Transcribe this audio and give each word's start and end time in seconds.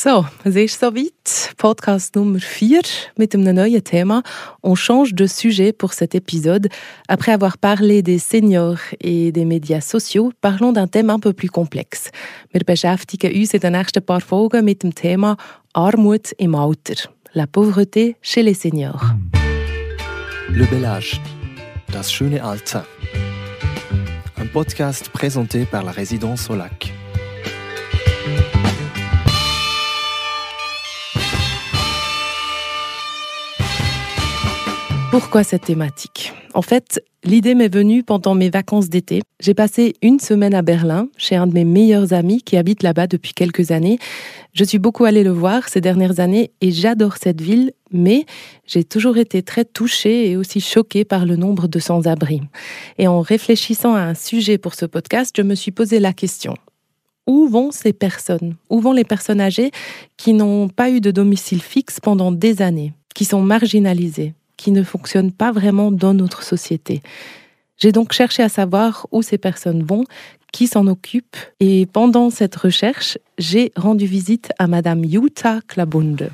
So, 0.00 0.24
es 0.44 0.54
ist 0.54 0.78
soweit. 0.78 1.54
Podcast 1.56 2.14
Nummer 2.14 2.38
4 2.38 2.82
mit 3.16 3.34
einem 3.34 3.52
neuen 3.52 3.82
Thema. 3.82 4.22
On 4.62 4.76
change 4.76 5.12
de 5.12 5.26
sujet 5.26 5.72
pour 5.72 5.92
cet 5.92 6.14
épisode. 6.14 6.68
Après 7.08 7.32
avoir 7.32 7.58
parlé 7.58 8.00
des 8.00 8.20
seniors 8.20 8.78
et 9.00 9.32
des 9.32 9.44
médias 9.44 9.80
sociaux, 9.80 10.30
parlons 10.40 10.70
d'un 10.70 10.86
thème 10.86 11.10
un 11.10 11.18
peu 11.18 11.32
plus 11.32 11.48
complexe. 11.48 12.12
Wir 12.52 12.62
beschäftigen 12.64 13.32
uns 13.34 13.52
in 13.54 13.58
den 13.58 13.72
nächsten 13.72 14.00
paar 14.00 14.20
Folgen 14.20 14.64
mit 14.64 14.84
dem 14.84 14.94
Thema 14.94 15.36
Armut 15.74 16.32
im 16.38 16.54
Alter. 16.54 17.10
La 17.34 17.48
pauvreté 17.48 18.14
chez 18.22 18.44
les 18.44 18.54
seniors. 18.54 19.02
Le 20.48 20.64
bel 20.66 20.84
âge. 20.84 21.20
Das 21.92 22.12
schöne 22.12 22.38
Alter. 22.38 22.84
Un 24.36 24.46
podcast 24.46 25.08
présenté 25.08 25.64
par 25.64 25.82
la 25.82 25.90
résidence 25.90 26.48
au 26.50 26.54
lac. 26.54 26.92
Pourquoi 35.10 35.42
cette 35.42 35.64
thématique? 35.64 36.34
En 36.52 36.60
fait, 36.60 37.02
l'idée 37.24 37.54
m'est 37.54 37.72
venue 37.72 38.02
pendant 38.02 38.34
mes 38.34 38.50
vacances 38.50 38.90
d'été. 38.90 39.22
J'ai 39.40 39.54
passé 39.54 39.94
une 40.02 40.20
semaine 40.20 40.52
à 40.52 40.60
Berlin 40.60 41.08
chez 41.16 41.34
un 41.34 41.46
de 41.46 41.54
mes 41.54 41.64
meilleurs 41.64 42.12
amis 42.12 42.42
qui 42.42 42.58
habite 42.58 42.82
là-bas 42.82 43.06
depuis 43.06 43.32
quelques 43.32 43.70
années. 43.70 43.98
Je 44.52 44.64
suis 44.64 44.78
beaucoup 44.78 45.06
allée 45.06 45.24
le 45.24 45.30
voir 45.30 45.70
ces 45.70 45.80
dernières 45.80 46.20
années 46.20 46.50
et 46.60 46.72
j'adore 46.72 47.16
cette 47.16 47.40
ville, 47.40 47.72
mais 47.90 48.26
j'ai 48.66 48.84
toujours 48.84 49.16
été 49.16 49.42
très 49.42 49.64
touchée 49.64 50.30
et 50.30 50.36
aussi 50.36 50.60
choquée 50.60 51.06
par 51.06 51.24
le 51.24 51.36
nombre 51.36 51.68
de 51.68 51.78
sans-abri. 51.78 52.42
Et 52.98 53.08
en 53.08 53.22
réfléchissant 53.22 53.94
à 53.94 54.00
un 54.00 54.14
sujet 54.14 54.58
pour 54.58 54.74
ce 54.74 54.84
podcast, 54.84 55.34
je 55.34 55.42
me 55.42 55.54
suis 55.54 55.70
posé 55.70 56.00
la 56.00 56.12
question. 56.12 56.54
Où 57.26 57.48
vont 57.48 57.70
ces 57.70 57.94
personnes? 57.94 58.56
Où 58.68 58.80
vont 58.80 58.92
les 58.92 59.04
personnes 59.04 59.40
âgées 59.40 59.70
qui 60.18 60.34
n'ont 60.34 60.68
pas 60.68 60.90
eu 60.90 61.00
de 61.00 61.10
domicile 61.10 61.62
fixe 61.62 61.98
pendant 61.98 62.30
des 62.30 62.60
années, 62.60 62.92
qui 63.14 63.24
sont 63.24 63.40
marginalisées? 63.40 64.34
Qui 64.58 64.70
ne 64.70 64.82
fonctionnent 64.82 65.32
pas 65.32 65.52
vraiment 65.52 65.90
dans 65.90 66.12
notre 66.12 66.42
société. 66.42 67.00
J'ai 67.78 67.92
donc 67.92 68.12
cherché 68.12 68.42
à 68.42 68.50
savoir 68.50 69.06
où 69.12 69.22
ces 69.22 69.38
personnes 69.38 69.82
vont, 69.82 70.04
qui 70.52 70.66
s'en 70.66 70.86
occupe, 70.86 71.36
et 71.60 71.86
pendant 71.86 72.28
cette 72.28 72.56
recherche, 72.56 73.18
j'ai 73.38 73.72
rendu 73.76 74.06
visite 74.06 74.50
à 74.58 74.66
Madame 74.66 75.04
Jutta 75.04 75.60
Klabunde. 75.66 76.30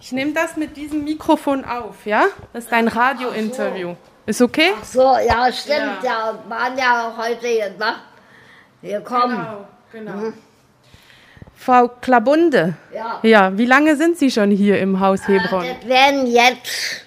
Ich 0.00 0.10
nehme 0.10 0.32
das 0.32 0.56
mit 0.56 0.76
diesem 0.76 1.04
Mikrofon 1.04 1.64
auf, 1.64 2.06
ja? 2.06 2.24
Das 2.52 2.64
ist 2.64 2.72
ein 2.72 2.88
Radiointerview. 2.88 3.94
Ist 4.26 4.42
okay? 4.42 4.72
Ach 4.76 4.84
so, 4.84 5.00
ja, 5.00 5.52
stimmt. 5.52 6.02
Ja, 6.02 6.38
waren 6.48 6.76
ja 6.76 7.14
heute 7.16 7.46
hier, 7.46 7.70
ne? 7.78 7.94
Hier 8.82 9.00
kommen. 9.00 9.36
Genau, 9.92 10.12
genau. 10.12 10.32
Frau 11.64 11.88
Klabunde. 12.00 12.74
Ja. 12.92 13.20
Ja, 13.22 13.56
wie 13.56 13.66
lange 13.66 13.96
sind 13.96 14.18
Sie 14.18 14.32
schon 14.32 14.50
hier 14.50 14.80
im 14.80 14.98
Haus 14.98 15.28
Hebron? 15.28 15.64
Das 15.64 15.88
werden 15.88 16.26
jetzt 16.26 17.06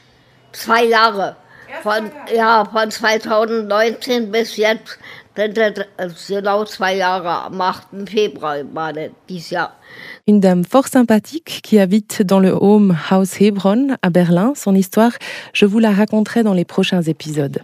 zwei 0.53 0.85
Jahre. 0.85 1.35
Von, 1.83 2.09
ja, 2.33 2.63
von 2.63 2.89
2019 2.89 4.31
bis 4.31 4.55
jetzt 4.55 4.97
sind 5.35 5.57
das 5.57 6.27
genau 6.27 6.63
zwei 6.63 6.95
Jahre. 6.95 7.43
Am 7.43 7.59
8. 7.59 8.09
Februar 8.09 8.59
war 8.73 8.93
das 8.93 9.09
dieses 9.27 9.49
Jahr. 9.49 9.73
Une 10.25 10.39
dame 10.39 10.63
fort 10.63 10.89
sympathique 10.89 11.59
qui 11.61 11.77
habite 11.77 12.23
dans 12.23 12.39
le 12.39 12.53
home 12.53 12.95
House 13.09 13.41
Hebron 13.41 13.97
à 14.01 14.09
Berlin. 14.09 14.53
Son 14.55 14.73
histoire, 14.73 15.11
je 15.51 15.65
vous 15.65 15.79
la 15.79 15.91
raconterai 15.91 16.43
dans 16.43 16.53
les 16.53 16.65
prochains 16.65 17.01
épisodes. 17.01 17.61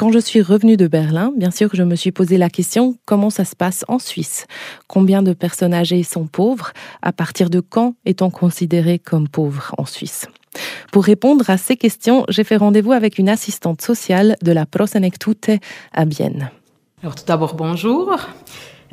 Quand 0.00 0.10
je 0.10 0.18
suis 0.18 0.40
revenue 0.40 0.78
de 0.78 0.86
Berlin, 0.86 1.30
bien 1.36 1.50
sûr, 1.50 1.68
je 1.74 1.82
me 1.82 1.94
suis 1.94 2.10
posé 2.10 2.38
la 2.38 2.48
question 2.48 2.96
comment 3.04 3.28
ça 3.28 3.44
se 3.44 3.54
passe 3.54 3.84
en 3.86 3.98
Suisse? 3.98 4.46
Combien 4.86 5.22
de 5.22 5.34
personnes 5.34 5.74
âgées 5.74 6.04
sont 6.04 6.26
pauvres? 6.26 6.72
À 7.02 7.12
partir 7.12 7.50
de 7.50 7.60
quand 7.60 7.96
est-on 8.06 8.30
considéré 8.30 8.98
comme 8.98 9.28
pauvre 9.28 9.74
en 9.76 9.84
Suisse? 9.84 10.26
Pour 10.90 11.04
répondre 11.04 11.50
à 11.50 11.58
ces 11.58 11.76
questions, 11.76 12.24
j'ai 12.30 12.44
fait 12.44 12.56
rendez-vous 12.56 12.92
avec 12.92 13.18
une 13.18 13.28
assistante 13.28 13.82
sociale 13.82 14.36
de 14.42 14.52
la 14.52 14.64
Prosenectute 14.64 15.50
à 15.92 16.06
Bienne. 16.06 16.50
Alors 17.02 17.14
tout 17.14 17.26
d'abord, 17.26 17.54
bonjour. 17.54 18.16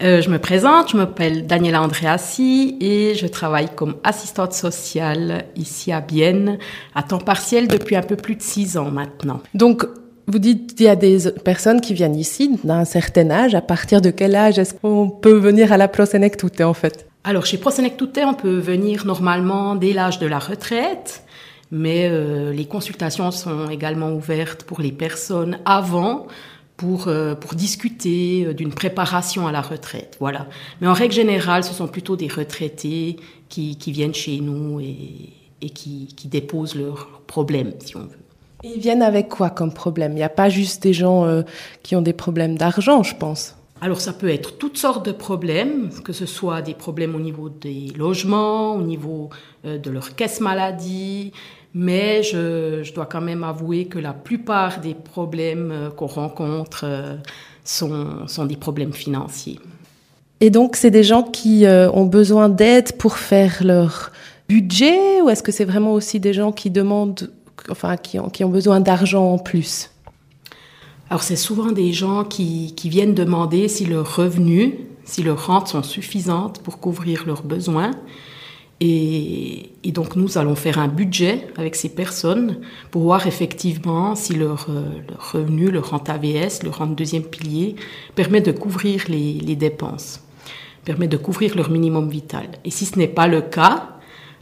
Euh, 0.04 0.22
je 0.22 0.30
me 0.30 0.40
présente, 0.40 0.92
je 0.92 0.98
m'appelle 0.98 1.48
Daniela 1.48 1.84
Andreassi 1.84 2.76
et 2.82 3.16
je 3.16 3.28
travaille 3.28 3.70
comme 3.74 3.96
assistante 4.04 4.52
sociale 4.52 5.46
ici 5.56 5.94
à 5.94 6.02
Bienne, 6.02 6.58
à 6.96 7.02
temps 7.02 7.18
partiel 7.20 7.70
depuis 7.70 7.96
un 7.96 8.04
peu 8.04 8.18
plus 8.18 8.36
de 8.36 8.42
six 8.42 8.78
ans 8.78 8.92
maintenant. 8.92 9.40
Donc, 9.54 9.88
vous 10.28 10.40
dites 10.40 10.76
qu'il 10.76 10.86
y 10.86 10.90
a 10.90 10.96
des 10.96 11.32
personnes 11.44 11.80
qui 11.80 11.94
viennent 11.94 12.16
ici 12.16 12.60
d'un 12.64 12.84
certain 12.84 13.30
âge. 13.32 13.56
À 13.56 13.62
partir 13.62 14.02
de 14.02 14.12
quel 14.12 14.36
âge 14.36 14.60
est-ce 14.60 14.74
qu'on 14.74 15.10
peut 15.10 15.38
venir 15.38 15.72
à 15.72 15.78
la 15.78 15.88
Prosenectute 15.88 16.60
en 16.62 16.74
fait? 16.74 17.08
Alors 17.24 17.46
chez 17.46 17.58
Prosenectute, 17.58 18.20
on 18.26 18.34
peut 18.34 18.58
venir 18.58 19.06
normalement 19.06 19.76
dès 19.76 19.94
l'âge 19.94 20.20
de 20.20 20.28
la 20.28 20.40
retraite, 20.40 21.24
mais 21.72 22.10
euh, 22.10 22.52
les 22.52 22.66
consultations 22.66 23.32
sont 23.32 23.70
également 23.70 24.12
ouvertes 24.12 24.64
pour 24.64 24.82
les 24.82 24.92
personnes 24.92 25.60
avant 25.66 26.28
pour, 26.76 27.08
euh, 27.08 27.34
pour 27.34 27.56
discuter 27.56 28.46
euh, 28.46 28.54
d'une 28.54 28.74
préparation 28.74 29.48
à 29.48 29.52
la 29.52 29.62
retraite. 29.62 30.18
Voilà. 30.20 30.48
Mais 30.80 30.88
en 30.88 30.94
règle 30.94 31.14
générale, 31.14 31.64
ce 31.64 31.74
sont 31.74 31.88
plutôt 31.88 32.16
des 32.16 32.28
retraités 32.28 33.18
qui, 33.50 33.78
qui 33.78 33.92
viennent 33.92 34.14
chez 34.14 34.40
nous 34.40 34.80
et, 34.80 35.34
et 35.62 35.70
qui, 35.70 36.14
qui 36.16 36.28
déposent 36.28 36.76
leurs 36.76 37.22
problèmes, 37.28 37.74
si 37.80 37.96
on 37.96 38.02
veut. 38.02 38.27
Ils 38.76 38.82
viennent 38.82 39.02
avec 39.02 39.30
quoi 39.30 39.50
comme 39.50 39.74
problème? 39.74 40.14
Il 40.14 40.16
n'y 40.16 40.24
a 40.24 40.30
pas 40.30 40.50
juste 40.50 40.84
des 40.84 40.94
gens 40.94 41.26
euh, 41.26 41.44
qui 41.84 41.96
ont 41.96 42.02
des 42.02 42.14
problèmes 42.14 42.58
d'argent, 42.58 43.04
je 43.04 43.16
pense. 43.16 43.56
Alors 43.80 44.02
ça 44.02 44.12
peut 44.12 44.30
être 44.30 44.58
toutes 44.58 44.78
sortes 44.78 45.06
de 45.06 45.12
problèmes, 45.12 45.90
que 46.04 46.12
ce 46.12 46.26
soit 46.26 46.62
des 46.62 46.74
problèmes 46.74 47.16
au 47.16 47.20
niveau 47.20 47.50
des 47.50 47.92
logements, 47.96 48.74
au 48.74 48.82
niveau 48.82 49.30
euh, 49.66 49.78
de 49.78 49.90
leur 49.92 50.16
caisse 50.16 50.42
maladie, 50.42 51.32
mais 51.74 52.24
je, 52.24 52.82
je, 52.84 52.94
dois 52.94 53.06
quand 53.06 53.22
même 53.22 53.44
avouer 53.44 53.86
que 53.86 54.00
la 54.00 54.14
plupart 54.14 54.82
des 54.82 54.96
problèmes 54.96 55.72
euh, 55.72 55.90
qu'on 55.92 56.08
rencontre 56.08 56.86
sont, 57.64 58.28
sont, 58.28 58.46
des 58.46 58.58
problèmes 58.58 58.94
financiers. 58.94 59.60
Et 60.42 60.50
donc 60.50 60.76
c'est 60.76 60.92
des 60.92 61.04
gens 61.04 61.24
qui 61.24 61.66
ont 61.68 62.06
besoin 62.06 62.50
d'aide 62.50 62.94
pour 62.94 63.18
faire 63.18 63.58
leur 63.64 64.12
budget, 64.48 65.22
ou 65.22 65.30
est-ce 65.30 65.44
que 65.44 65.52
c'est 65.52 65.66
vraiment 65.66 65.94
aussi 65.94 66.20
des 66.20 66.34
gens 66.34 66.52
qui 66.52 66.70
demandent 66.70 67.30
enfin, 67.70 67.98
qui 67.98 68.20
ont, 68.20 68.30
qui 68.30 68.44
ont 68.44 68.50
besoin 68.50 68.80
d'argent 68.80 69.34
en 69.34 69.38
plus 69.38 69.92
Alors, 71.10 71.24
c'est 71.24 71.36
souvent 71.36 71.72
des 71.72 71.94
gens 71.94 72.24
qui, 72.24 72.74
qui, 72.76 72.90
viennent 72.90 73.14
demander 73.14 73.68
si 73.68 73.86
leurs 73.86 74.16
revenus, 74.16 74.74
si 75.04 75.24
leurs 75.24 75.48
rentes 75.48 75.70
sont 75.70 75.84
suffisantes 75.84 76.60
pour 76.62 76.80
couvrir 76.80 77.26
leurs 77.26 77.44
besoins. 77.44 77.92
Et, 78.80 79.72
donc, 79.86 80.16
nous 80.16 80.38
allons 80.38 80.56
faire 80.56 80.78
un 80.78 80.88
budget 80.88 81.48
avec 81.58 81.76
ces 81.76 81.90
personnes 81.90 82.60
pour 82.92 83.02
voir 83.04 83.26
effectivement 83.26 84.14
si 84.14 84.36
leur, 84.36 84.68
euh, 84.70 84.84
leur 85.10 85.32
revenu, 85.32 85.76
rente 85.80 86.10
AVS, 86.10 86.62
leur 86.64 86.78
rente 86.78 86.96
deuxième 86.96 87.24
pilier, 87.24 87.76
permet 88.14 88.42
de 88.42 88.52
couvrir 88.52 89.06
les, 89.08 89.34
les 89.34 89.56
dépenses, 89.56 90.22
permet 90.86 91.08
de 91.08 91.18
couvrir 91.18 91.56
leur 91.56 91.72
minimum 91.72 92.10
vital. 92.10 92.50
Et 92.66 92.70
si 92.70 92.86
ce 92.86 93.00
n'est 93.00 93.08
pas 93.08 93.28
le 93.28 93.42
cas, 93.42 93.98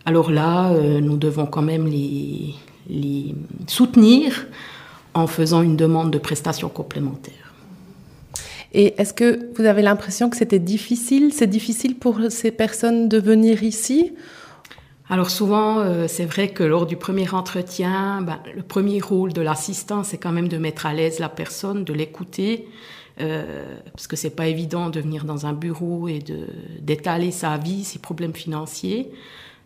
alors 0.06 0.30
là, 0.30 0.72
euh, 0.72 1.00
nous 1.00 1.18
devons 1.18 1.48
quand 1.48 1.64
même 1.64 1.88
les, 1.88 2.54
les 2.90 3.36
soutenir 3.68 4.48
en 5.14 5.28
faisant 5.28 5.62
une 5.62 5.78
demande 5.78 6.12
de 6.12 6.18
prestations 6.18 6.70
complémentaires. 6.70 7.54
Et 8.74 8.94
est-ce 8.98 9.14
que 9.14 9.52
vous 9.56 9.64
avez 9.64 9.82
l'impression 9.82 10.30
que 10.30 10.36
c'était 10.36 10.60
difficile 10.60 11.32
C'est 11.34 11.48
difficile 11.48 11.96
pour 11.96 12.20
ces 12.30 12.52
personnes 12.52 13.08
de 13.08 13.18
venir 13.18 13.64
ici? 13.64 14.12
Alors 15.08 15.30
souvent, 15.30 15.80
euh, 15.80 16.08
c'est 16.08 16.26
vrai 16.26 16.50
que 16.50 16.64
lors 16.64 16.86
du 16.86 16.98
premier 16.98 17.30
entretien, 17.30 18.22
ben, 18.22 18.40
le 18.56 18.64
premier 18.64 19.00
rôle 19.00 19.34
de 19.34 19.42
l'assistant, 19.42 20.04
c'est 20.04 20.18
quand 20.18 20.32
même 20.32 20.48
de 20.48 20.58
mettre 20.58 20.88
à 20.88 20.94
l'aise 20.94 21.20
la 21.20 21.30
personne, 21.30 21.84
de 21.84 21.94
l'écouter, 21.94 22.68
euh, 23.22 23.78
parce 23.94 24.08
que 24.08 24.16
c'est 24.16 24.32
pas 24.32 24.48
évident 24.48 24.90
de 24.90 25.00
venir 25.00 25.24
dans 25.24 25.46
un 25.46 25.54
bureau 25.54 26.08
et 26.08 26.20
d'étaler 26.82 27.32
sa 27.32 27.58
vie, 27.58 27.84
ses 27.84 28.00
problèmes 28.00 28.34
financiers. 28.34 29.12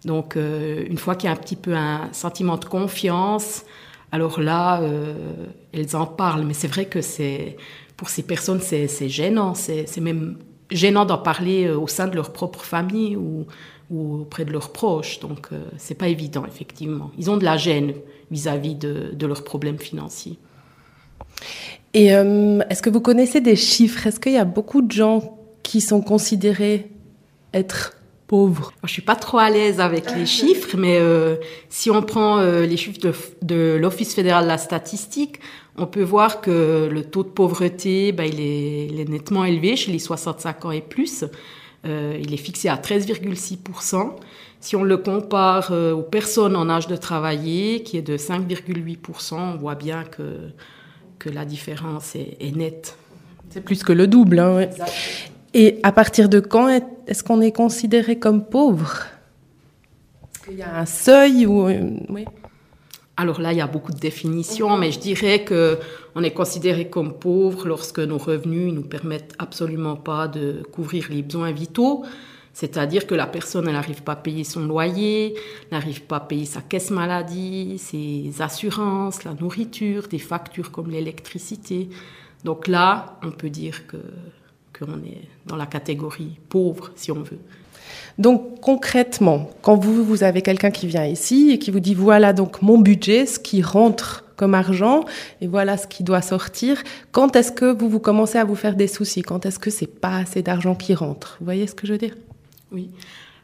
Donc, 0.05 0.37
euh, 0.37 0.85
une 0.89 0.97
fois 0.97 1.15
qu'il 1.15 1.29
y 1.29 1.31
a 1.31 1.33
un 1.33 1.39
petit 1.39 1.55
peu 1.55 1.73
un 1.75 2.09
sentiment 2.13 2.57
de 2.57 2.65
confiance, 2.65 3.65
alors 4.11 4.39
là, 4.39 4.81
euh, 4.81 5.45
elles 5.73 5.95
en 5.95 6.05
parlent. 6.05 6.45
Mais 6.45 6.53
c'est 6.53 6.67
vrai 6.67 6.85
que 6.85 7.01
c'est 7.01 7.57
pour 7.97 8.09
ces 8.09 8.23
personnes, 8.23 8.61
c'est 8.61 9.09
gênant. 9.09 9.55
C'est 9.55 9.97
même 9.99 10.37
gênant 10.71 11.05
d'en 11.05 11.17
parler 11.17 11.65
euh, 11.65 11.77
au 11.77 11.87
sein 11.87 12.07
de 12.07 12.15
leur 12.15 12.31
propre 12.31 12.61
famille 12.61 13.17
ou, 13.17 13.45
auprès 13.91 14.45
de 14.45 14.51
leurs 14.51 14.71
proches. 14.71 15.19
Donc, 15.19 15.49
c'est 15.77 15.95
pas 15.95 16.09
évident, 16.09 16.45
effectivement. 16.45 17.09
Ils 17.17 17.31
ont 17.31 17.37
de 17.37 17.43
la 17.43 17.57
gêne 17.57 17.93
vis-à-vis 18.29 18.75
-vis 18.75 19.15
de, 19.17 19.25
leurs 19.25 19.43
problèmes 19.43 19.79
financiers. 19.79 20.37
Et 21.95 22.09
est-ce 22.09 22.83
que 22.83 22.91
vous 22.91 23.01
connaissez 23.01 23.41
des 23.41 23.55
chiffres? 23.55 24.05
Est-ce 24.05 24.19
qu'il 24.19 24.33
y 24.33 24.37
a 24.37 24.45
beaucoup 24.45 24.83
de 24.83 24.91
gens 24.91 25.39
qui 25.63 25.81
sont 25.81 26.01
considérés 26.01 26.91
être 27.51 27.98
pauvres 28.29 28.71
Je 28.85 28.91
suis 28.91 29.01
pas 29.01 29.15
trop 29.15 29.39
à 29.39 29.49
l'aise 29.49 29.79
avec 29.81 30.15
les 30.15 30.25
chiffres, 30.25 30.77
mais 30.77 30.97
euh, 30.99 31.35
si 31.67 31.89
on 31.89 32.01
prend 32.03 32.37
euh, 32.37 32.65
les 32.65 32.77
chiffres 32.77 33.01
de, 33.01 33.11
de 33.41 33.77
l'Office 33.81 34.13
fédéral 34.13 34.43
de 34.43 34.47
la 34.47 34.59
statistique, 34.59 35.39
on 35.77 35.87
peut 35.87 36.03
voir 36.03 36.39
que 36.39 36.87
le 36.89 37.03
taux 37.03 37.23
de 37.23 37.29
pauvreté, 37.29 38.11
ben, 38.11 38.23
il, 38.23 38.39
est, 38.39 38.85
il, 38.85 38.99
est, 38.99 39.09
nettement 39.09 39.43
élevé 39.45 39.75
chez 39.75 39.91
les 39.91 39.99
65 39.99 40.65
ans 40.65 40.71
et 40.71 40.81
plus. 40.81 41.25
il 41.85 42.33
est 42.33 42.37
fixé 42.37 42.69
à 42.69 42.75
13,6%. 42.75 44.11
Si 44.61 44.75
on 44.75 44.83
le 44.83 44.97
compare 44.97 45.71
aux 45.71 46.03
personnes 46.03 46.55
en 46.55 46.69
âge 46.69 46.87
de 46.87 46.97
travailler, 46.97 47.81
qui 47.81 47.97
est 47.97 48.01
de 48.01 48.17
5,8%, 48.17 49.35
on 49.35 49.57
voit 49.57 49.75
bien 49.75 50.03
que, 50.03 50.51
que 51.17 51.29
la 51.29 51.45
différence 51.45 52.15
est, 52.15 52.55
nette. 52.55 52.97
C'est 53.49 53.61
plus 53.61 53.83
que 53.83 53.93
le 53.93 54.05
double. 54.05 54.39
Hein, 54.39 54.67
Et 55.53 55.79
à 55.83 55.91
partir 55.91 56.29
de 56.29 56.39
quand 56.39 56.67
est-ce 56.69 57.23
qu'on 57.23 57.41
est 57.41 57.51
considéré 57.51 58.19
comme 58.19 58.45
pauvre? 58.45 59.05
Qu'il 60.45 60.57
y 60.57 60.61
a 60.61 60.79
un 60.79 60.85
seuil 60.85 61.45
ou 61.45 61.67
oui? 62.09 62.25
Alors 63.17 63.41
là, 63.41 63.51
il 63.51 63.57
y 63.57 63.61
a 63.61 63.67
beaucoup 63.67 63.91
de 63.91 63.99
définitions, 63.99 64.77
mais 64.77 64.91
je 64.91 64.99
dirais 64.99 65.43
que 65.43 65.77
on 66.15 66.23
est 66.23 66.31
considéré 66.31 66.89
comme 66.89 67.13
pauvre 67.19 67.67
lorsque 67.67 67.99
nos 67.99 68.17
revenus 68.17 68.71
ne 68.71 68.77
nous 68.77 68.87
permettent 68.87 69.33
absolument 69.39 69.97
pas 69.97 70.29
de 70.29 70.63
couvrir 70.71 71.07
les 71.09 71.21
besoins 71.21 71.51
vitaux. 71.51 72.05
C'est-à-dire 72.53 73.07
que 73.07 73.15
la 73.15 73.27
personne 73.27 73.65
n'arrive 73.65 74.03
pas 74.03 74.13
à 74.13 74.15
payer 74.15 74.43
son 74.43 74.65
loyer, 74.65 75.35
n'arrive 75.71 76.03
pas 76.03 76.17
à 76.17 76.19
payer 76.21 76.45
sa 76.45 76.61
caisse 76.61 76.91
maladie, 76.91 77.77
ses 77.77 78.41
assurances, 78.41 79.23
la 79.23 79.33
nourriture, 79.33 80.07
des 80.07 80.19
factures 80.19 80.71
comme 80.71 80.89
l'électricité. 80.89 81.89
Donc 82.45 82.67
là, 82.67 83.17
on 83.23 83.31
peut 83.31 83.49
dire 83.49 83.85
que 83.85 83.97
qu'on 84.79 85.03
est 85.03 85.27
dans 85.45 85.55
la 85.55 85.65
catégorie 85.65 86.39
pauvre, 86.49 86.91
si 86.95 87.11
on 87.11 87.21
veut. 87.21 87.39
Donc 88.17 88.59
concrètement, 88.61 89.49
quand 89.61 89.77
vous, 89.77 90.03
vous 90.03 90.23
avez 90.23 90.41
quelqu'un 90.41 90.71
qui 90.71 90.87
vient 90.87 91.05
ici 91.05 91.51
et 91.51 91.59
qui 91.59 91.71
vous 91.71 91.79
dit 91.79 91.93
voilà 91.93 92.33
donc 92.33 92.61
mon 92.61 92.77
budget, 92.77 93.25
ce 93.25 93.39
qui 93.39 93.61
rentre 93.61 94.25
comme 94.35 94.53
argent 94.53 95.03
et 95.41 95.47
voilà 95.47 95.77
ce 95.77 95.87
qui 95.87 96.03
doit 96.03 96.21
sortir, 96.21 96.81
quand 97.11 97.35
est-ce 97.35 97.51
que 97.51 97.65
vous 97.65 97.89
vous 97.89 97.99
commencez 97.99 98.37
à 98.37 98.45
vous 98.45 98.55
faire 98.55 98.75
des 98.75 98.87
soucis? 98.87 99.21
Quand 99.21 99.45
est-ce 99.45 99.59
que 99.59 99.69
c'est 99.69 99.87
pas 99.87 100.17
assez 100.17 100.41
d'argent 100.41 100.75
qui 100.75 100.93
rentre? 100.93 101.37
Vous 101.39 101.45
voyez 101.45 101.67
ce 101.67 101.75
que 101.75 101.85
je 101.87 101.93
veux 101.93 101.97
dire? 101.97 102.15
Oui. 102.71 102.89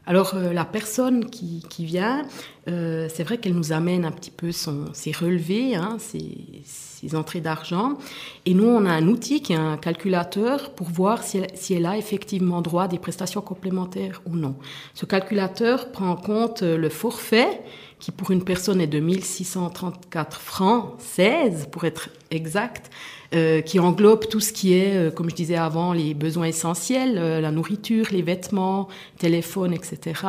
Alors 0.08 0.36
euh, 0.36 0.54
la 0.54 0.66
personne 0.66 1.30
qui, 1.30 1.64
qui 1.70 1.86
vient, 1.86 2.26
euh, 2.68 3.08
c'est 3.14 3.24
vrai 3.24 3.38
qu'elle 3.38 3.56
nous 3.56 3.72
amène 3.72 4.06
un 4.06 4.12
petit 4.12 4.32
peu 4.32 4.52
son, 4.52 4.86
ses 4.94 5.12
relevés, 5.12 5.76
hein, 5.76 5.98
ses, 6.00 7.16
entrées 7.16 7.42
d'argent. 7.42 8.00
Et 8.48 8.56
nous, 8.56 8.66
on 8.66 8.84
a 8.88 8.90
un 8.90 9.08
outil 9.08 9.44
qui 9.44 9.54
est 9.54 9.58
un 9.58 9.78
calculateur 9.78 10.72
pour 10.72 10.88
voir 10.90 11.22
si 11.22 11.38
elle, 11.38 11.48
si 11.54 11.76
elle, 11.76 11.86
a 11.86 11.98
effectivement 12.00 12.64
droit 12.64 12.86
à 12.86 12.88
des 12.88 12.98
prestations 12.98 13.42
complémentaires 13.42 14.24
ou 14.26 14.36
non. 14.36 14.56
Ce 14.96 15.06
calculateur 15.06 15.92
prend 15.92 16.10
en 16.10 16.16
compte 16.16 16.64
euh, 16.64 16.78
le 16.78 16.90
forfait 16.90 17.62
qui 18.06 18.12
pour 18.12 18.30
une 18.30 18.44
personne 18.44 18.80
est 18.82 18.88
de 18.88 19.00
1634 19.00 20.40
francs 20.40 20.94
16 21.00 21.70
pour 21.72 21.86
être 21.86 22.10
exact, 22.30 22.92
euh, 23.34 23.62
qui 23.62 23.80
englobe 23.80 24.28
tout 24.28 24.40
ce 24.40 24.54
qui 24.54 24.74
est, 24.74 24.96
euh, 24.96 25.10
comme 25.10 25.28
je 25.28 25.34
disais 25.34 25.56
avant, 25.56 25.92
les 25.92 26.14
besoins 26.14 26.46
essentiels, 26.46 27.16
la 27.16 27.50
nourriture, 27.50 28.06
les 28.12 28.22
vêtements, 28.22 28.90
téléphone, 29.18 29.74
etc. 29.74 30.22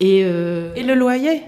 Et, 0.00 0.20
Et 0.20 0.82
le 0.82 0.94
loyer? 0.94 1.42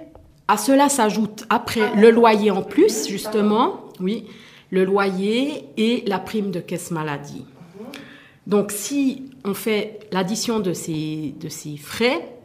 À 0.46 0.58
cela 0.58 0.90
s'ajoute 0.90 1.46
après 1.48 1.96
le 1.96 2.10
loyer 2.10 2.50
en 2.50 2.60
plus, 2.60 3.08
justement, 3.08 3.88
oui, 3.98 4.26
le 4.68 4.84
loyer 4.84 5.64
et 5.78 6.04
la 6.06 6.18
prime 6.18 6.50
de 6.50 6.60
caisse 6.60 6.90
maladie. 6.90 7.46
Donc 8.46 8.72
si 8.72 9.30
on 9.46 9.54
fait 9.54 10.00
l'addition 10.12 10.60
de 10.60 10.74
ces, 10.74 11.34
de 11.40 11.48
ces 11.48 11.78
frais 11.78 12.36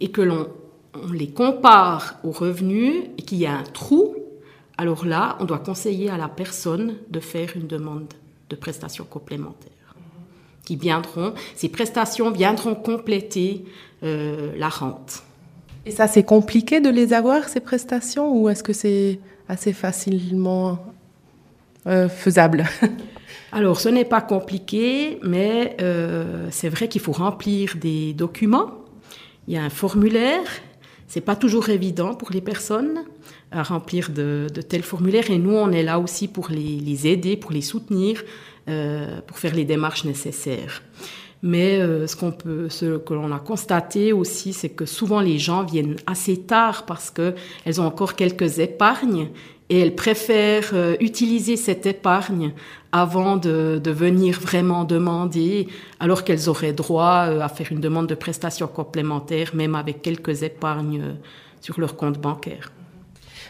et 0.00 0.10
que 0.10 0.22
l'on 0.22 0.48
les 1.12 1.30
compare 1.30 2.18
aux 2.24 2.30
revenus 2.30 3.04
et 3.18 3.22
qu'il 3.22 3.38
y 3.38 3.46
a 3.46 3.56
un 3.56 3.62
trou, 3.62 4.14
alors 4.76 5.04
là, 5.04 5.36
on 5.40 5.44
doit 5.44 5.58
conseiller 5.58 6.10
à 6.10 6.16
la 6.16 6.28
personne 6.28 6.96
de 7.10 7.20
faire 7.20 7.50
une 7.56 7.66
demande 7.66 8.12
de 8.50 8.56
prestations 8.56 9.04
complémentaires. 9.04 9.70
Qui 10.64 10.76
viendront, 10.76 11.34
ces 11.56 11.68
prestations 11.68 12.30
viendront 12.30 12.74
compléter 12.74 13.64
euh, 14.02 14.52
la 14.56 14.68
rente. 14.68 15.22
Et 15.84 15.90
ça, 15.90 16.06
c'est 16.06 16.22
compliqué 16.22 16.80
de 16.80 16.88
les 16.88 17.12
avoir, 17.12 17.48
ces 17.48 17.60
prestations, 17.60 18.32
ou 18.36 18.48
est-ce 18.48 18.62
que 18.62 18.72
c'est 18.72 19.18
assez 19.48 19.72
facilement 19.72 20.78
euh, 21.86 22.08
faisable? 22.08 22.64
Alors, 23.52 23.80
ce 23.80 23.88
n'est 23.88 24.04
pas 24.04 24.20
compliqué, 24.20 25.18
mais 25.22 25.76
euh, 25.80 26.48
c'est 26.50 26.68
vrai 26.68 26.88
qu'il 26.88 27.00
faut 27.00 27.12
remplir 27.12 27.74
des 27.76 28.14
documents. 28.14 28.70
Il 29.48 29.54
y 29.54 29.56
a 29.56 29.62
un 29.62 29.70
formulaire. 29.70 30.44
C'est 31.08 31.20
pas 31.20 31.36
toujours 31.36 31.68
évident 31.68 32.14
pour 32.14 32.30
les 32.30 32.40
personnes 32.40 33.04
à 33.50 33.62
remplir 33.62 34.10
de, 34.10 34.46
tels 34.68 34.82
formulaires. 34.82 35.30
Et 35.30 35.38
nous, 35.38 35.54
on 35.54 35.70
est 35.70 35.82
là 35.82 35.98
aussi 35.98 36.28
pour 36.28 36.48
les, 36.48 37.06
aider, 37.06 37.36
pour 37.36 37.52
les 37.52 37.60
soutenir, 37.60 38.22
euh, 38.68 39.20
pour 39.26 39.38
faire 39.38 39.54
les 39.54 39.64
démarches 39.64 40.04
nécessaires. 40.04 40.82
Mais 41.44 41.80
ce 42.06 42.14
qu'on 42.14 42.30
peut, 42.30 42.68
ce 42.68 42.98
que 42.98 43.14
l'on 43.14 43.32
a 43.32 43.40
constaté 43.40 44.12
aussi, 44.12 44.52
c'est 44.52 44.68
que 44.68 44.86
souvent 44.86 45.20
les 45.20 45.38
gens 45.40 45.64
viennent 45.64 45.96
assez 46.06 46.38
tard 46.38 46.86
parce 46.86 47.10
que 47.10 47.34
elles 47.64 47.80
ont 47.80 47.86
encore 47.86 48.14
quelques 48.14 48.60
épargnes 48.60 49.28
et 49.72 49.80
elles 49.80 49.94
préfèrent 49.94 50.72
euh, 50.74 50.96
utiliser 51.00 51.56
cette 51.56 51.86
épargne 51.86 52.52
avant 52.92 53.38
de, 53.38 53.80
venir 53.86 54.38
vraiment 54.38 54.84
demander, 54.84 55.66
alors 55.98 56.24
qu'elles 56.24 56.48
auraient 56.50 56.74
droit 56.74 57.24
euh, 57.26 57.40
à 57.40 57.48
faire 57.48 57.68
une 57.72 57.80
demande 57.80 58.06
de 58.06 58.14
prestation 58.14 58.66
complémentaire, 58.66 59.52
même 59.54 59.74
avec 59.74 60.02
quelques 60.02 60.42
épargnes 60.42 61.00
euh, 61.00 61.12
sur 61.62 61.80
leur 61.80 61.96
compte 61.96 62.18
bancaire. 62.18 62.70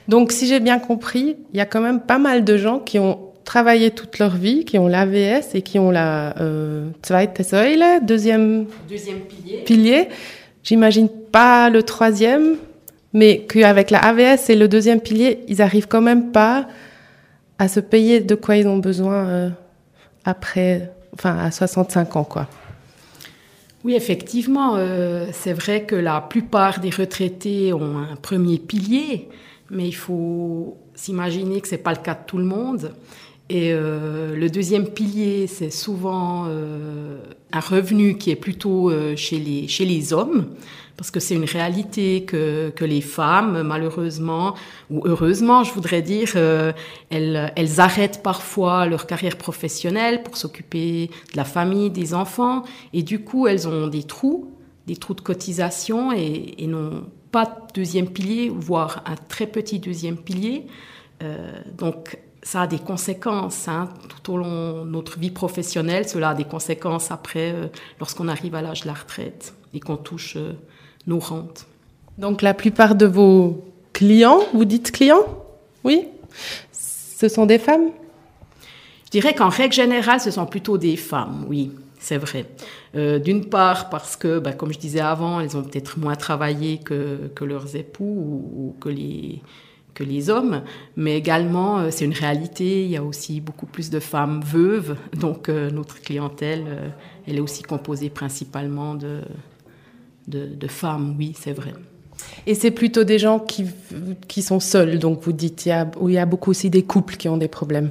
Donc, 0.07 0.31
si 0.31 0.47
j'ai 0.47 0.61
bien 0.61 0.79
compris, 0.79 1.37
il 1.53 1.59
y 1.59 1.61
a 1.61 1.67
quand 1.67 1.81
même 1.81 2.01
pas 2.01 2.19
mal 2.19 2.45
de 2.45 2.57
gens 2.57 2.79
qui 2.79 3.01
ont 3.01 3.19
travaillé 3.45 3.91
toute 3.91 4.19
leur 4.21 4.37
vie, 4.37 4.65
qui 4.65 4.79
ont 4.79 4.87
l'AVS 4.87 5.55
et 5.55 5.63
qui 5.63 5.79
ont 5.81 5.91
la 5.91 6.39
euh, 6.41 6.89
zweite 7.05 7.43
Säule, 7.43 8.05
deuxième, 8.05 8.67
deuxième 8.89 9.21
pilier. 9.21 9.59
pilier. 9.65 10.09
J'imagine 10.63 11.09
pas 11.09 11.69
le 11.69 11.83
troisième, 11.83 12.57
mais 13.13 13.45
qu'avec 13.49 13.91
la 13.91 13.99
AVS 13.99 14.51
et 14.51 14.55
le 14.55 14.69
deuxième 14.69 15.01
pilier, 15.01 15.41
ils 15.49 15.61
arrivent 15.61 15.89
quand 15.89 16.01
même 16.01 16.31
pas 16.31 16.69
à 17.63 17.69
se 17.69 17.79
payer 17.79 18.19
de 18.19 18.35
quoi 18.35 18.57
ils 18.57 18.67
ont 18.67 18.79
besoin 18.79 19.29
euh, 19.29 19.51
après, 20.25 20.91
enfin 21.15 21.39
à 21.39 21.53
65 21.53 22.17
ans, 22.17 22.25
quoi. 22.25 22.49
Oui, 23.85 23.95
effectivement, 23.95 24.75
euh, 24.75 25.27
c'est 25.33 25.53
vrai 25.53 25.85
que 25.85 25.95
la 25.95 26.21
plupart 26.21 26.81
des 26.81 26.91
retraités 26.91 27.73
ont 27.73 27.99
un 27.99 28.17
premier 28.17 28.59
pilier, 28.59 29.29
mais 29.71 29.87
il 29.87 29.95
faut 29.95 30.77
s'imaginer 30.97 31.61
que 31.61 31.69
c'est 31.69 31.79
pas 31.79 31.93
le 31.93 32.03
cas 32.03 32.15
de 32.15 32.27
tout 32.27 32.39
le 32.39 32.45
monde. 32.45 32.95
Et 33.55 33.73
euh, 33.73 34.35
le 34.35 34.49
deuxième 34.49 34.89
pilier, 34.89 35.47
c'est 35.47 35.71
souvent 35.71 36.47
un 36.47 37.61
revenu 37.61 38.17
qui 38.17 38.31
est 38.31 38.37
plutôt 38.37 38.91
chez, 39.15 39.39
les, 39.39 39.69
chez 39.69 39.85
les 39.85 40.15
hommes 40.15 40.47
parce 40.97 41.11
que 41.11 41.21
c'est 41.21 41.35
une 41.35 41.45
réalité 41.45 42.23
que, 42.25 42.73
les 42.81 43.01
femmes, 43.01 43.63
malheureusement, 43.63 44.55
ou 44.91 45.03
heureusement, 45.05 45.65
je 45.65 45.73
voudrais 45.73 46.01
dire, 46.03 46.33
euh, 46.37 46.73
elles, 47.11 47.81
arrêtent 47.81 48.23
parfois 48.23 48.87
leur 48.87 49.07
carrière 49.07 49.37
professionnelle 49.37 50.23
pour 50.23 50.37
s'occuper 50.37 51.11
de 51.33 51.37
la 51.37 51.45
famille, 51.45 51.91
des 51.91 52.15
enfants, 52.15 52.63
et 52.93 53.03
du 53.03 53.21
coup, 53.25 53.47
elles 53.47 53.67
ont 53.69 53.87
des 53.87 54.03
trous, 54.05 54.53
des 54.87 54.97
trous 54.97 55.15
de 55.15 55.21
cotisation, 55.21 56.13
et, 56.13 56.55
et 56.59 56.67
n'ont 56.67 57.05
pas 57.31 57.47
de 57.47 57.73
deuxième 57.75 58.09
pilier, 58.09 58.49
voire 58.55 59.03
un 59.07 59.17
très 59.17 59.47
petit 59.47 59.79
deuxième 59.79 60.17
pilier. 60.17 60.67
Euh, 61.23 61.53
donc, 61.79 62.19
ça 62.43 62.63
a 62.63 62.67
des 62.67 62.79
conséquences 62.79 63.69
hein, 63.69 63.89
tout 64.09 64.33
au 64.33 64.37
long 64.37 64.85
de 64.85 64.91
notre 64.91 65.19
vie 65.19 65.31
professionnelle. 65.31 66.09
Cela 66.09 66.31
a 66.31 66.35
des 66.35 66.45
conséquences 66.45 67.11
après, 67.11 67.53
euh, 67.53 67.67
lorsqu'on 68.01 68.29
arrive 68.29 68.55
à 68.55 68.63
l'âge 68.63 68.83
de 68.83 68.89
la 68.89 68.95
retraite 68.95 69.55
et 69.73 69.81
qu'on 69.81 69.97
touche 69.97 70.37
euh, 70.37 70.53
nos 71.07 71.19
rentes. 71.19 71.67
Donc 72.19 72.43
la 72.43 72.55
plupart 72.55 72.95
de 72.95 73.07
vos 73.07 73.65
clients, 73.93 74.41
vous 74.53 74.65
dites 74.65 74.91
clients 74.91 75.25
Oui 75.85 76.09
Ce 76.73 77.29
sont 77.29 77.47
des 77.47 77.59
femmes? 77.59 77.91
Je 79.07 79.11
dirais 79.11 79.35
qu'en 79.35 79.49
règle 79.49 79.75
générale, 79.75 80.21
ce 80.21 80.31
sont 80.31 80.47
plutôt 80.47 80.79
des 80.79 80.97
femmes, 80.97 81.45
oui. 81.49 81.71
C'est 82.03 82.19
vrai. 82.19 82.47
Euh, 82.97 83.21
d'une 83.21 83.45
part 83.49 83.89
parce 83.89 84.17
que, 84.17 84.41
bah, 84.41 84.53
comme 84.53 84.73
je 84.73 84.79
disais 84.79 84.99
avant, 84.99 85.39
elles 85.39 85.57
ont 85.57 85.63
peut-être 85.63 86.01
moins 86.01 86.17
travaillé 86.17 86.79
que, 86.79 87.31
que 87.33 87.45
leurs 87.45 87.77
époux 87.77 88.05
ou, 88.05 88.77
que, 88.81 88.89
les, 88.89 89.41
que 89.95 90.05
les 90.05 90.31
hommes, 90.31 90.63
mais 90.97 91.17
également 91.17 91.79
euh, 91.79 91.89
c'est 91.91 92.05
une 92.05 92.13
réalité, 92.13 92.85
il 92.85 92.91
y 92.91 92.97
a 92.97 93.03
aussi 93.03 93.41
beaucoup 93.41 93.67
plus 93.67 93.91
de 93.91 94.01
femmes 94.01 94.43
veuves, 94.45 94.97
donc 95.19 95.49
euh, 95.49 95.71
notre 95.71 96.01
clientèle, 96.01 96.93
elle 97.27 97.37
est 97.37 97.41
aussi 97.41 97.63
composée 97.63 98.11
principalement 98.11 98.95
de, 98.95 99.21
de, 100.29 100.67
femmes, 100.69 101.15
oui, 101.19 101.35
c'est 101.39 101.53
vrai. 101.53 101.73
Et 102.47 102.55
c'est 102.55 102.71
plutôt 102.71 103.05
des 103.05 103.19
gens 103.19 103.39
qui, 103.39 103.67
qui 104.29 104.43
sont 104.43 104.61
seuls, 104.61 104.99
donc 104.99 105.23
vous 105.23 105.33
dites, 105.33 105.67
il 105.67 105.71
y 105.71 105.73
a, 105.73 105.91
il 106.03 106.13
y 106.13 106.19
a 106.19 106.27
beaucoup 106.27 106.51
aussi 106.51 106.71
des 106.71 106.83
couples 106.83 107.17
qui 107.17 107.29
ont 107.29 107.37
des 107.37 107.49
problèmes. 107.49 107.91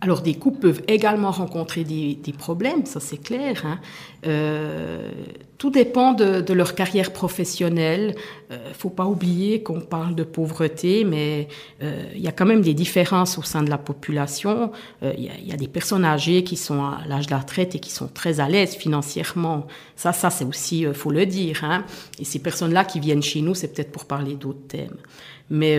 Alors 0.00 0.20
des 0.22 0.34
couples 0.34 0.60
peuvent 0.60 0.82
également 0.86 1.30
rencontrer 1.30 1.82
des, 1.82 2.14
des 2.14 2.32
problèmes, 2.32 2.86
ça 2.86 3.00
c'est 3.00 3.16
clair. 3.16 3.64
Hein. 3.64 3.80
Euh, 4.26 5.10
tout 5.58 5.70
dépend 5.70 6.12
de, 6.12 6.52
leur 6.52 6.76
carrière 6.76 7.12
professionnelle. 7.12 8.14
Euh, 8.52 8.72
faut 8.72 8.90
pas 8.90 9.04
oublier 9.04 9.64
qu'on 9.64 9.80
parle 9.80 10.14
de 10.14 10.22
pauvreté, 10.22 11.04
mais 11.04 11.48
euh, 11.82 12.04
il 12.14 12.20
y 12.20 12.28
a 12.28 12.32
quand 12.32 12.46
même 12.46 12.60
des 12.62 12.74
différences 12.74 13.38
au 13.38 13.42
sein 13.42 13.64
de 13.64 13.68
la 13.68 13.76
population. 13.76 14.70
Euh, 15.02 15.12
il 15.18 15.24
y, 15.24 15.48
y, 15.48 15.52
a 15.52 15.56
des 15.56 15.66
personnes 15.66 16.04
âgées 16.04 16.44
qui 16.44 16.56
sont 16.56 16.84
à 16.84 17.00
l'âge 17.08 17.26
de 17.26 17.32
la 17.32 17.38
retraite 17.38 17.74
et 17.74 17.80
qui 17.80 17.90
sont 17.90 18.06
très 18.06 18.38
à 18.38 18.48
l'aise 18.48 18.76
financièrement. 18.76 19.66
Ça, 19.96 20.12
ça 20.12 20.30
c'est 20.30 20.44
aussi, 20.44 20.86
faut 20.94 21.10
le 21.10 21.26
dire. 21.26 21.64
Hein. 21.64 21.84
Et 22.20 22.24
ces 22.24 22.38
personnes-là 22.38 22.84
qui 22.84 23.00
viennent 23.00 23.22
chez 23.22 23.42
nous, 23.42 23.56
c'est 23.56 23.74
peut-être 23.74 23.90
pour 23.90 24.04
parler 24.04 24.34
d'autres 24.34 24.66
thèmes. 24.68 24.96
Mais, 25.50 25.78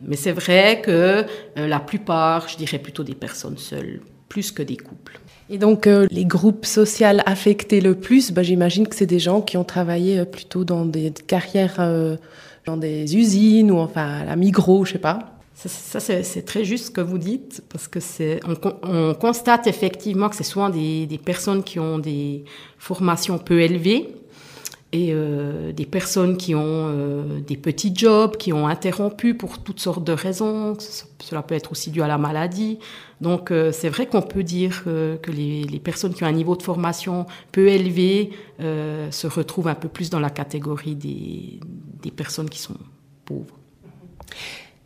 mais 0.00 0.14
c'est 0.14 0.32
vrai 0.32 0.80
que 0.80 1.24
la 1.56 1.80
plupart, 1.80 2.48
je 2.48 2.56
dirais 2.56 2.78
plutôt 2.78 3.02
des 3.02 3.16
personnes 3.16 3.58
seules, 3.58 4.00
plus 4.28 4.52
que 4.52 4.62
des 4.62 4.76
couples. 4.76 5.18
Et 5.50 5.58
donc, 5.58 5.86
euh, 5.86 6.06
les 6.10 6.26
groupes 6.26 6.66
sociaux 6.66 7.06
affectés 7.24 7.80
le 7.80 7.94
plus, 7.94 8.32
bah, 8.32 8.42
j'imagine 8.42 8.86
que 8.86 8.94
c'est 8.94 9.06
des 9.06 9.18
gens 9.18 9.40
qui 9.40 9.56
ont 9.56 9.64
travaillé 9.64 10.18
euh, 10.18 10.24
plutôt 10.24 10.64
dans 10.64 10.84
des 10.84 11.10
carrières, 11.10 11.76
euh, 11.78 12.16
dans 12.66 12.76
des 12.76 13.16
usines 13.16 13.70
ou 13.70 13.78
enfin 13.78 14.20
à 14.20 14.24
la 14.24 14.36
Migros, 14.36 14.84
je 14.84 14.92
sais 14.92 14.98
pas. 14.98 15.34
Ça, 15.54 15.98
c'est 15.98 16.42
très 16.42 16.64
juste 16.64 16.86
ce 16.86 16.90
que 16.92 17.00
vous 17.00 17.18
dites, 17.18 17.64
parce 17.68 17.88
que 17.88 17.98
c'est, 17.98 18.38
on, 18.46 18.54
on, 18.84 19.14
constate 19.14 19.66
effectivement 19.66 20.28
que 20.28 20.36
c'est 20.36 20.44
souvent 20.44 20.70
des, 20.70 21.06
des, 21.06 21.18
personnes 21.18 21.64
qui 21.64 21.80
ont 21.80 21.98
des 21.98 22.44
formations 22.78 23.38
peu 23.38 23.60
élevées 23.60 24.14
et 24.92 25.10
euh, 25.12 25.72
des 25.72 25.84
personnes 25.84 26.38
qui 26.38 26.54
ont 26.54 26.62
euh, 26.64 27.40
des 27.40 27.58
petits 27.58 27.92
jobs, 27.94 28.36
qui 28.38 28.54
ont 28.54 28.66
interrompu 28.66 29.34
pour 29.34 29.58
toutes 29.58 29.80
sortes 29.80 30.02
de 30.02 30.12
raisons. 30.12 30.76
Cela 31.20 31.42
peut 31.42 31.54
être 31.54 31.72
aussi 31.72 31.90
dû 31.90 32.00
à 32.00 32.08
la 32.08 32.16
maladie. 32.16 32.78
Donc 33.20 33.50
euh, 33.50 33.70
c'est 33.70 33.90
vrai 33.90 34.06
qu'on 34.06 34.22
peut 34.22 34.42
dire 34.42 34.84
que 34.84 35.30
les, 35.30 35.64
les, 35.64 35.78
personnes 35.78 36.14
qui 36.14 36.24
ont 36.24 36.26
un 36.26 36.32
niveau 36.32 36.56
de 36.56 36.62
formation 36.62 37.26
peu 37.52 37.68
élevé 37.68 38.30
se 38.60 39.26
retrouvent 39.26 39.68
un 39.68 39.74
peu 39.74 39.88
plus 39.88 40.08
dans 40.08 40.20
la 40.20 40.30
catégorie 40.30 40.94
des, 40.94 41.60
des 42.02 42.10
personnes 42.10 42.48
qui 42.48 42.60
sont 42.60 42.76
pauvres. 43.24 43.56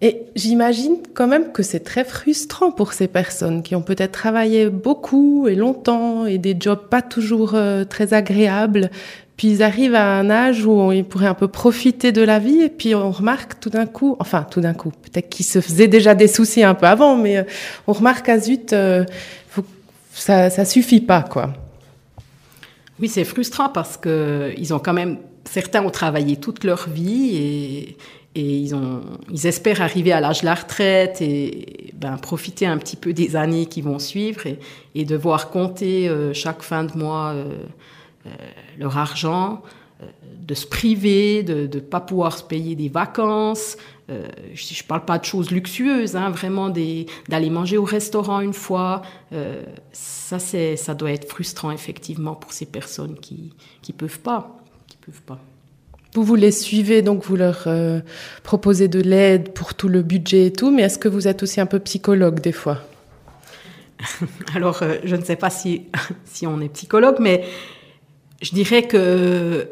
Et 0.00 0.24
j'imagine 0.34 0.96
quand 1.14 1.28
même 1.28 1.52
que 1.52 1.62
c'est 1.62 1.80
très 1.80 2.04
frustrant 2.04 2.72
pour 2.72 2.92
ces 2.92 3.06
personnes 3.06 3.62
qui 3.62 3.76
ont 3.76 3.82
peut-être 3.82 4.10
travaillé 4.10 4.68
beaucoup 4.68 5.46
et 5.46 5.54
longtemps 5.54 6.26
et 6.26 6.38
des 6.38 6.56
jobs 6.58 6.88
pas 6.88 7.02
toujours 7.02 7.56
très 7.88 8.12
agréables, 8.12 8.90
puis 9.36 9.48
ils 9.48 9.62
arrivent 9.62 9.94
à 9.94 10.18
un 10.18 10.30
âge 10.30 10.64
où 10.64 10.92
ils 10.92 11.04
pourraient 11.04 11.26
un 11.26 11.34
peu 11.34 11.48
profiter 11.48 12.12
de 12.12 12.22
la 12.22 12.38
vie 12.38 12.62
et 12.62 12.68
puis 12.68 12.94
on 12.94 13.10
remarque 13.10 13.58
tout 13.60 13.70
d'un 13.70 13.86
coup, 13.86 14.16
enfin 14.20 14.46
tout 14.48 14.60
d'un 14.60 14.74
coup, 14.74 14.90
peut-être 14.90 15.28
qu'ils 15.28 15.46
se 15.46 15.60
faisaient 15.60 15.88
déjà 15.88 16.14
des 16.14 16.28
soucis 16.28 16.62
un 16.62 16.74
peu 16.74 16.86
avant, 16.86 17.16
mais 17.16 17.38
euh, 17.38 17.44
on 17.86 17.92
remarque 17.92 18.28
à 18.28 18.38
zut, 18.38 18.72
euh, 18.72 19.04
ça, 20.12 20.50
ça 20.50 20.64
suffit 20.64 21.00
pas 21.00 21.22
quoi. 21.22 21.52
Oui, 23.00 23.08
c'est 23.08 23.24
frustrant 23.24 23.68
parce 23.68 23.96
que 23.96 24.52
ils 24.56 24.72
ont 24.74 24.78
quand 24.78 24.92
même 24.92 25.16
certains 25.44 25.84
ont 25.84 25.90
travaillé 25.90 26.36
toute 26.36 26.64
leur 26.64 26.88
vie 26.88 27.36
et, 27.36 27.96
ils, 28.34 28.74
ont, 28.74 29.02
ils 29.30 29.46
espèrent 29.46 29.82
arriver 29.82 30.12
à 30.12 30.20
l'âge 30.20 30.40
de 30.40 30.46
la 30.46 30.54
retraite 30.54 31.20
et 31.20 31.92
ben, 31.94 32.16
profiter 32.16 32.64
un 32.64 32.78
petit 32.78 32.96
peu 32.96 33.12
des 33.12 33.36
années 33.36 33.66
qui 33.66 33.82
vont 33.82 33.98
suivre 33.98 34.42
et, 34.94 35.04
devoir 35.04 35.50
compter 35.50 36.08
euh, 36.08 36.32
chaque 36.32 36.62
fin 36.62 36.84
de 36.84 36.96
mois 36.96 37.34
leur 38.78 38.98
argent, 38.98 39.62
euh, 40.02 40.06
de 40.38 40.54
se 40.54 40.66
priver, 40.66 41.44
de 41.44 41.68
ne 41.72 41.80
pas 41.80 42.00
pouvoir 42.00 42.36
se 42.36 42.42
payer 42.42 42.74
des 42.74 42.88
vacances. 42.88 43.76
Euh, 44.10 44.26
je 44.54 44.74
ne 44.74 44.86
parle 44.88 45.04
pas 45.04 45.18
de 45.18 45.24
choses 45.24 45.52
luxueuses, 45.52 46.16
hein, 46.16 46.30
vraiment 46.30 46.68
d'aller 46.68 47.50
manger 47.50 47.78
au 47.78 47.84
restaurant 47.84 48.40
une 48.40 48.52
fois. 48.52 49.02
ça, 49.92 50.38
ça 50.40 50.94
doit 50.94 51.12
être 51.12 51.28
frustrant 51.28 51.70
effectivement 51.70 52.34
pour 52.34 52.52
ces 52.52 52.66
personnes 52.66 53.16
qui 53.20 53.52
ne 53.88 53.94
peuvent 53.94 54.18
pas. 54.18 54.58
Qui 54.88 54.96
peuvent 54.96 55.22
pas. 55.22 55.38
Vous 56.14 56.24
vous 56.24 56.34
les 56.34 56.50
suivez, 56.50 57.02
donc 57.02 57.24
vous 57.24 57.36
leur 57.36 57.68
proposez 58.42 58.88
de 58.88 59.00
l'aide 59.00 59.52
pour 59.52 59.74
tout 59.74 59.88
le 59.88 60.02
budget 60.02 60.46
et 60.46 60.52
tout, 60.52 60.72
mais 60.72 60.82
est-ce 60.82 60.98
que 60.98 61.08
vous 61.08 61.28
êtes 61.28 61.42
aussi 61.44 61.60
un 61.60 61.66
peu 61.66 61.78
psychologue 61.78 62.40
des 62.40 62.52
fois? 62.52 62.78
Alors, 64.56 64.82
je 65.04 65.16
ne 65.16 65.22
sais 65.22 65.36
pas 65.36 65.50
si, 65.50 65.86
si 66.24 66.46
on 66.46 66.60
est 66.60 66.68
psychologue, 66.68 67.16
mais 67.20 67.44
je 68.42 68.50
dirais 68.52 68.82
que 68.82 69.68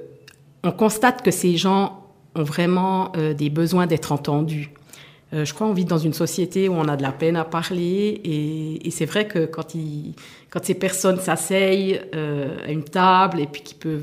on 0.63 0.73
constate 0.73 1.23
que 1.23 1.31
ces 1.31 1.57
gens 1.57 2.07
ont 2.35 2.43
vraiment 2.43 3.13
euh, 3.17 3.35
des 3.35 3.51
besoins 3.51 3.87
d'être 3.87 4.13
entendus. 4.13 4.71
Euh, 5.33 5.45
je 5.45 5.55
crois 5.55 5.67
qu'on 5.67 5.73
vit 5.73 5.85
dans 5.85 5.99
une 5.99 6.13
société 6.13 6.69
où 6.69 6.75
on 6.75 6.89
a 6.89 6.97
de 6.97 7.03
la 7.03 7.13
peine 7.13 7.37
à 7.37 7.45
parler 7.45 8.21
et, 8.25 8.91
c'est 8.91 9.07
vrai 9.07 9.27
que 9.27 9.47
quand, 9.47 9.75
ces 10.63 10.75
personnes 10.75 11.19
s'asseyent 11.19 12.01
euh, 12.15 12.59
à 12.67 12.71
une 12.71 12.85
table 12.85 13.41
et 13.41 13.47
puis 13.47 13.63
qu'ils 13.63 13.79
peuvent, 13.79 14.03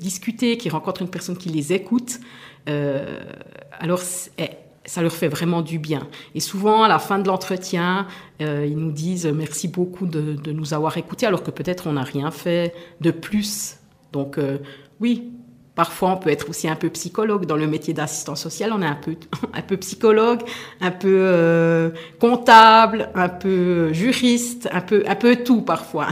discuter, 0.00 0.58
qu'ils 0.58 0.72
rencontrent 0.72 1.00
une 1.00 1.08
personne 1.08 1.36
qui 1.36 1.48
les 1.48 1.72
écoute, 1.72 2.20
alors 2.66 4.02
eh, 4.36 4.50
ça 4.84 5.00
leur 5.00 5.12
fait 5.12 5.28
vraiment 5.28 5.62
du 5.62 5.78
bien. 5.78 6.06
Et 6.34 6.40
souvent, 6.40 6.82
à 6.82 6.88
la 6.88 6.98
fin 6.98 7.18
de 7.18 7.26
l'entretien, 7.26 8.06
ils 8.38 8.76
nous 8.76 8.92
disent 8.92 9.24
merci 9.24 9.66
beaucoup 9.66 10.06
de 10.06 10.52
nous 10.52 10.74
avoir 10.74 10.98
écoutés, 10.98 11.24
alors 11.24 11.42
que 11.42 11.50
peut-être 11.50 11.86
on 11.86 11.94
n'a 11.94 12.02
rien 12.02 12.30
fait 12.30 12.74
de 13.00 13.10
plus 13.10 13.77
donc 14.12 14.38
euh, 14.38 14.58
oui, 15.00 15.32
Parfois, 15.78 16.14
on 16.14 16.16
peut 16.16 16.30
être 16.30 16.50
aussi 16.50 16.68
un 16.68 16.74
peu 16.74 16.90
psychologue. 16.90 17.46
Dans 17.46 17.54
le 17.54 17.68
métier 17.68 17.94
d'assistant 17.94 18.34
social, 18.34 18.72
on 18.72 18.82
est 18.82 18.86
un 18.86 18.98
peu, 19.00 19.14
un 19.54 19.62
peu 19.62 19.76
psychologue, 19.76 20.40
un 20.80 20.90
peu 20.90 21.18
euh, 21.20 21.90
comptable, 22.18 23.10
un 23.14 23.28
peu 23.28 23.92
juriste, 23.92 24.68
un 24.72 24.80
peu, 24.80 25.04
un 25.06 25.14
peu 25.14 25.36
tout 25.36 25.62
parfois. 25.62 26.08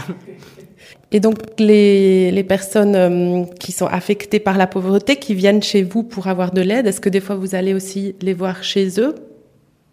Et 1.11 1.19
donc, 1.19 1.39
les, 1.59 2.31
les 2.31 2.45
personnes 2.45 2.95
euh, 2.95 3.45
qui 3.59 3.73
sont 3.73 3.87
affectées 3.87 4.39
par 4.39 4.57
la 4.57 4.69
pauvreté, 4.69 5.17
qui 5.17 5.35
viennent 5.35 5.65
chez 5.65 5.83
vous 5.83 6.05
pour 6.05 6.29
avoir 6.29 6.53
de 6.53 6.61
l'aide, 6.61 6.87
est-ce 6.87 7.01
que 7.01 7.09
des 7.09 7.21
fois 7.21 7.35
vous 7.35 7.57
allez 7.57 7.75
aussi 7.75 8.15
les 8.21 8.35
voir 8.35 8.63
chez 8.63 9.01
eux? 9.01 9.17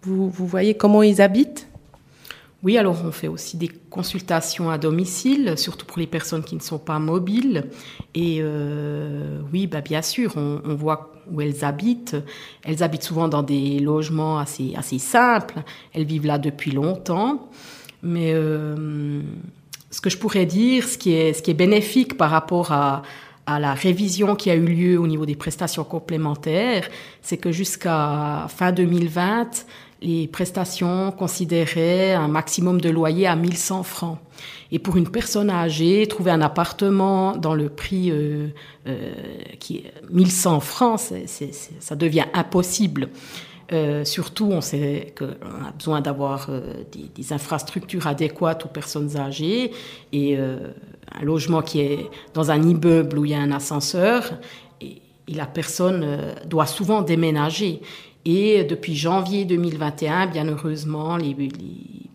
Vous, 0.03 0.29
vous 0.29 0.45
voyez 0.45 0.75
comment 0.75 1.01
ils 1.01 1.19
habitent? 1.19 1.67
Oui, 2.63 2.77
alors 2.77 3.03
on 3.03 3.11
fait 3.11 3.27
aussi 3.27 3.57
des 3.57 3.67
consultations 3.67 4.69
à 4.69 4.77
domicile, 4.77 5.55
surtout 5.57 5.85
pour 5.85 5.99
les 5.99 6.07
personnes 6.07 6.43
qui 6.43 6.55
ne 6.55 6.61
sont 6.61 6.79
pas 6.79 6.97
mobiles. 6.97 7.65
Et 8.15 8.37
euh, 8.39 9.41
oui, 9.51 9.67
bah 9.67 9.81
bien 9.81 10.01
sûr, 10.01 10.37
on, 10.37 10.73
voit 10.73 11.11
où 11.29 11.41
elles 11.41 11.65
habitent. 11.65 12.15
Elles 12.63 12.81
habitent 12.81 13.03
souvent 13.03 13.27
dans 13.27 13.43
des 13.43 13.79
logements 13.79 14.39
assez, 14.39 14.73
assez 14.77 14.97
simples. 14.97 15.61
Elles 15.93 16.05
vivent 16.05 16.25
là 16.25 16.37
depuis 16.37 16.71
longtemps. 16.71 17.49
Mais 18.01 18.31
euh, 18.33 19.21
ce 19.91 19.99
que 19.99 20.09
je 20.09 20.17
pourrais 20.17 20.45
dire, 20.45 20.87
ce 20.87 20.97
qui 20.97 21.11
est, 21.11 21.33
ce 21.33 21.41
qui 21.41 21.51
est 21.51 21.55
bénéfique 21.55 22.15
par 22.15 22.29
rapport 22.29 22.71
à, 22.71 23.01
à 23.45 23.59
la 23.59 23.73
révision 23.73 24.35
qui 24.35 24.49
a 24.49 24.55
eu 24.55 24.65
lieu 24.65 24.97
au 24.97 25.07
niveau 25.07 25.25
des 25.25 25.35
prestations 25.35 25.83
complémentaires, 25.83 26.87
c'est 27.21 27.37
que 27.37 27.51
jusqu'à 27.51 28.47
fin 28.47 28.71
2020, 28.71 29.65
les 30.03 30.27
prestations 30.27 31.11
considéraient 31.11 32.13
un 32.13 32.27
maximum 32.27 32.81
de 32.81 32.89
loyer 32.89 33.25
à 33.25 33.35
1100 33.35 33.83
francs. 33.83 34.19
Et 34.71 34.79
pour 34.79 34.97
une 34.97 35.09
personne 35.09 35.49
âgée, 35.49 36.05
trouver 36.07 36.31
un 36.31 36.41
appartement 36.41 37.37
dans 37.37 37.55
le 37.55 37.69
prix 37.69 38.11
euh, 38.11 38.47
euh, 38.87 39.13
qui 39.59 39.77
est 39.77 39.93
1100 40.11 40.59
francs, 40.59 40.99
ça 41.79 41.95
devient 41.95 42.25
impossible. 42.33 43.09
Euh, 43.71 44.03
surtout, 44.03 44.49
on 44.51 44.59
sait 44.59 45.13
qu'on 45.17 45.65
a 45.65 45.71
besoin 45.71 46.01
d'avoir 46.01 46.47
euh, 46.49 46.83
des, 47.15 47.31
infrastructures 47.31 48.05
adéquates 48.05 48.65
aux 48.65 48.69
personnes 48.69 49.15
âgées 49.15 49.71
et 50.11 50.37
un 50.37 51.23
logement 51.23 51.61
qui 51.61 51.79
est 51.79 52.09
dans 52.33 52.51
un 52.51 52.61
immeuble 52.61 53.17
où 53.17 53.25
il 53.25 53.31
y 53.31 53.35
a 53.35 53.39
un 53.39 53.51
ascenseur 53.51 54.33
et, 54.81 54.97
la 55.29 55.45
personne 55.45 56.35
doit 56.47 56.65
souvent 56.65 57.01
déménager. 57.01 57.81
Et 58.25 58.63
depuis 58.63 58.95
janvier 58.95 59.45
2021, 59.45 60.27
bien 60.27 60.45
heureusement, 60.47 61.17
les, 61.17 61.33
les 61.33 61.49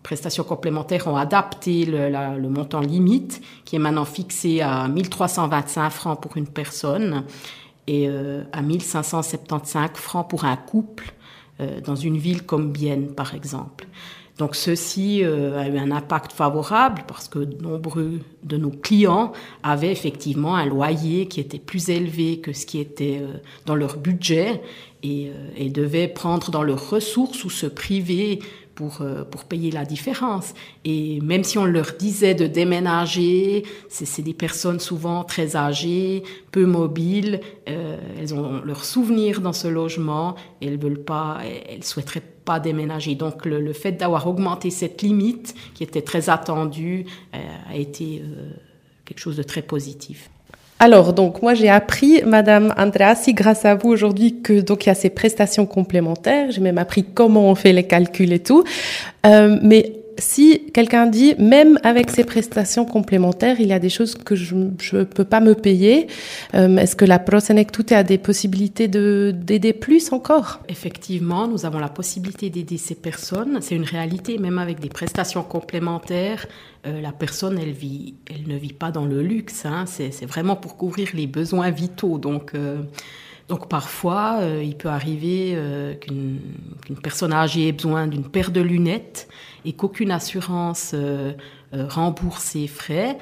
prestations 0.01 0.43
complémentaires 0.43 1.07
ont 1.07 1.15
adapté 1.15 1.85
le, 1.85 2.09
la, 2.09 2.35
le, 2.35 2.49
montant 2.49 2.79
limite, 2.79 3.41
qui 3.63 3.75
est 3.75 3.79
maintenant 3.79 4.05
fixé 4.05 4.61
à 4.61 4.87
1325 4.87 5.89
francs 5.91 6.19
pour 6.19 6.35
une 6.37 6.47
personne 6.47 7.25
et 7.85 8.07
euh, 8.07 8.43
à 8.51 8.61
1575 8.61 9.91
francs 9.95 10.27
pour 10.29 10.45
un 10.45 10.55
couple 10.55 11.13
euh, 11.59 11.79
dans 11.81 11.95
une 11.95 12.17
ville 12.17 12.43
comme 12.43 12.71
Bienne, 12.71 13.13
par 13.13 13.35
exemple. 13.35 13.87
Donc 14.39 14.55
ceci 14.55 15.21
euh, 15.21 15.59
a 15.59 15.67
eu 15.67 15.77
un 15.77 15.91
impact 15.91 16.31
favorable 16.31 17.03
parce 17.07 17.27
que 17.27 17.39
nombreux 17.61 18.21
de 18.43 18.55
nos 18.55 18.71
clients 18.71 19.33
avaient 19.63 19.91
effectivement 19.91 20.55
un 20.55 20.65
loyer 20.65 21.27
qui 21.27 21.41
était 21.41 21.59
plus 21.59 21.89
élevé 21.89 22.39
que 22.39 22.53
ce 22.53 22.65
qui 22.65 22.79
était 22.79 23.19
euh, 23.21 23.33
dans 23.65 23.75
leur 23.75 23.97
budget 23.97 24.61
et, 25.03 25.27
euh, 25.27 25.49
et 25.57 25.69
devaient 25.69 26.07
prendre 26.07 26.51
dans 26.51 26.63
leurs 26.63 26.89
ressources 26.89 27.43
ou 27.43 27.49
se 27.49 27.65
priver 27.65 28.39
pour, 28.79 29.03
pour 29.29 29.43
payer 29.43 29.71
la 29.71 29.83
différence. 29.83 30.53
Et 30.85 31.19
même 31.19 31.43
si 31.43 31.57
on 31.57 31.65
leur 31.65 31.91
disait 31.99 32.33
de 32.33 32.47
déménager, 32.47 33.63
c'est 33.89 34.21
des 34.21 34.33
personnes 34.33 34.79
souvent 34.79 35.25
très 35.25 35.57
âgées, 35.57 36.23
peu 36.51 36.65
mobiles, 36.65 37.41
euh, 37.67 37.97
elles 38.17 38.33
ont 38.33 38.61
leurs 38.63 38.85
souvenirs 38.85 39.41
dans 39.41 39.51
ce 39.51 39.67
logement, 39.67 40.35
et 40.61 40.67
elles 40.67 40.79
veulent 40.79 41.03
pas, 41.03 41.39
elles 41.67 41.83
souhaiteraient 41.83 42.23
déménager. 42.57 43.13
Donc 43.13 43.45
le, 43.45 43.61
le 43.61 43.73
fait 43.73 43.91
d'avoir 43.91 44.25
augmenté 44.25 44.71
cette 44.71 45.03
limite, 45.03 45.53
qui 45.75 45.83
était 45.83 46.01
très 46.01 46.31
attendue, 46.31 47.05
euh, 47.35 47.37
a 47.71 47.75
été 47.75 48.23
euh, 48.23 48.49
quelque 49.05 49.19
chose 49.19 49.37
de 49.37 49.43
très 49.43 49.61
positif. 49.61 50.31
Alors, 50.81 51.11
donc, 51.11 51.41
moi, 51.41 51.53
j'ai 51.53 51.67
appris, 51.67 52.23
Madame 52.25 52.73
Andreassi, 52.77 53.33
grâce 53.33 53.65
à 53.65 53.75
vous 53.75 53.89
aujourd'hui, 53.89 54.41
que 54.41 54.61
donc 54.61 54.85
il 54.85 54.87
y 54.87 54.91
a 54.91 54.95
ces 54.95 55.09
prestations 55.09 55.65
complémentaires. 55.65 56.51
J'ai 56.51 56.61
même 56.61 56.77
appris 56.77 57.03
comment 57.03 57.51
on 57.51 57.55
fait 57.55 57.73
les 57.73 57.83
calculs 57.83 58.31
et 58.31 58.39
tout. 58.39 58.63
Euh, 59.25 59.59
mais 59.61 59.98
si 60.19 60.71
quelqu'un 60.73 61.07
dit, 61.07 61.35
même 61.37 61.79
avec 61.83 62.09
ces 62.09 62.23
prestations 62.23 62.85
complémentaires, 62.85 63.59
il 63.59 63.67
y 63.67 63.73
a 63.73 63.79
des 63.79 63.89
choses 63.89 64.15
que 64.15 64.35
je 64.35 64.55
ne 64.55 65.03
peux 65.03 65.23
pas 65.23 65.39
me 65.39 65.55
payer, 65.55 66.07
euh, 66.55 66.77
est-ce 66.77 66.95
que 66.95 67.05
la 67.05 67.19
tout 67.19 67.85
a 67.91 68.03
des 68.03 68.17
possibilités 68.17 68.87
d'aider 68.87 69.73
plus 69.73 70.11
encore? 70.11 70.59
Effectivement, 70.67 71.47
nous 71.47 71.65
avons 71.65 71.79
la 71.79 71.89
possibilité 71.89 72.49
d'aider 72.49 72.77
ces 72.77 72.95
personnes. 72.95 73.59
C'est 73.61 73.75
une 73.75 73.83
réalité, 73.83 74.37
même 74.37 74.57
avec 74.57 74.79
des 74.79 74.89
prestations 74.89 75.43
complémentaires. 75.43 76.47
Euh, 76.87 77.01
la 77.01 77.11
personne, 77.11 77.59
elle, 77.59 77.75
ne 78.47 78.57
vit 78.57 78.73
pas 78.73 78.91
dans 78.91 79.05
le 79.05 79.21
luxe. 79.21 79.65
Hein. 79.65 79.85
C'est 79.85 80.25
vraiment 80.25 80.55
pour 80.55 80.77
couvrir 80.77 81.09
les 81.13 81.27
besoins 81.27 81.69
vitaux. 81.69 82.17
Donc, 82.17 82.51
euh, 82.55 82.81
donc 83.47 83.67
parfois, 83.67 84.41
il 84.61 84.75
peut 84.75 84.89
arriver 84.89 85.57
qu'une 86.01 86.39
personne 87.01 87.33
âgée 87.33 87.69
ait 87.69 87.71
besoin 87.71 88.05
d'une 88.05 88.27
paire 88.27 88.51
de 88.51 88.61
lunettes 88.61 89.27
et 89.65 89.73
qu'aucune 89.73 90.11
assurance 90.11 90.91
euh, 90.93 91.33
euh, 91.73 91.87
rembourse 91.87 92.43
ses 92.43 92.67
frais. 92.67 93.17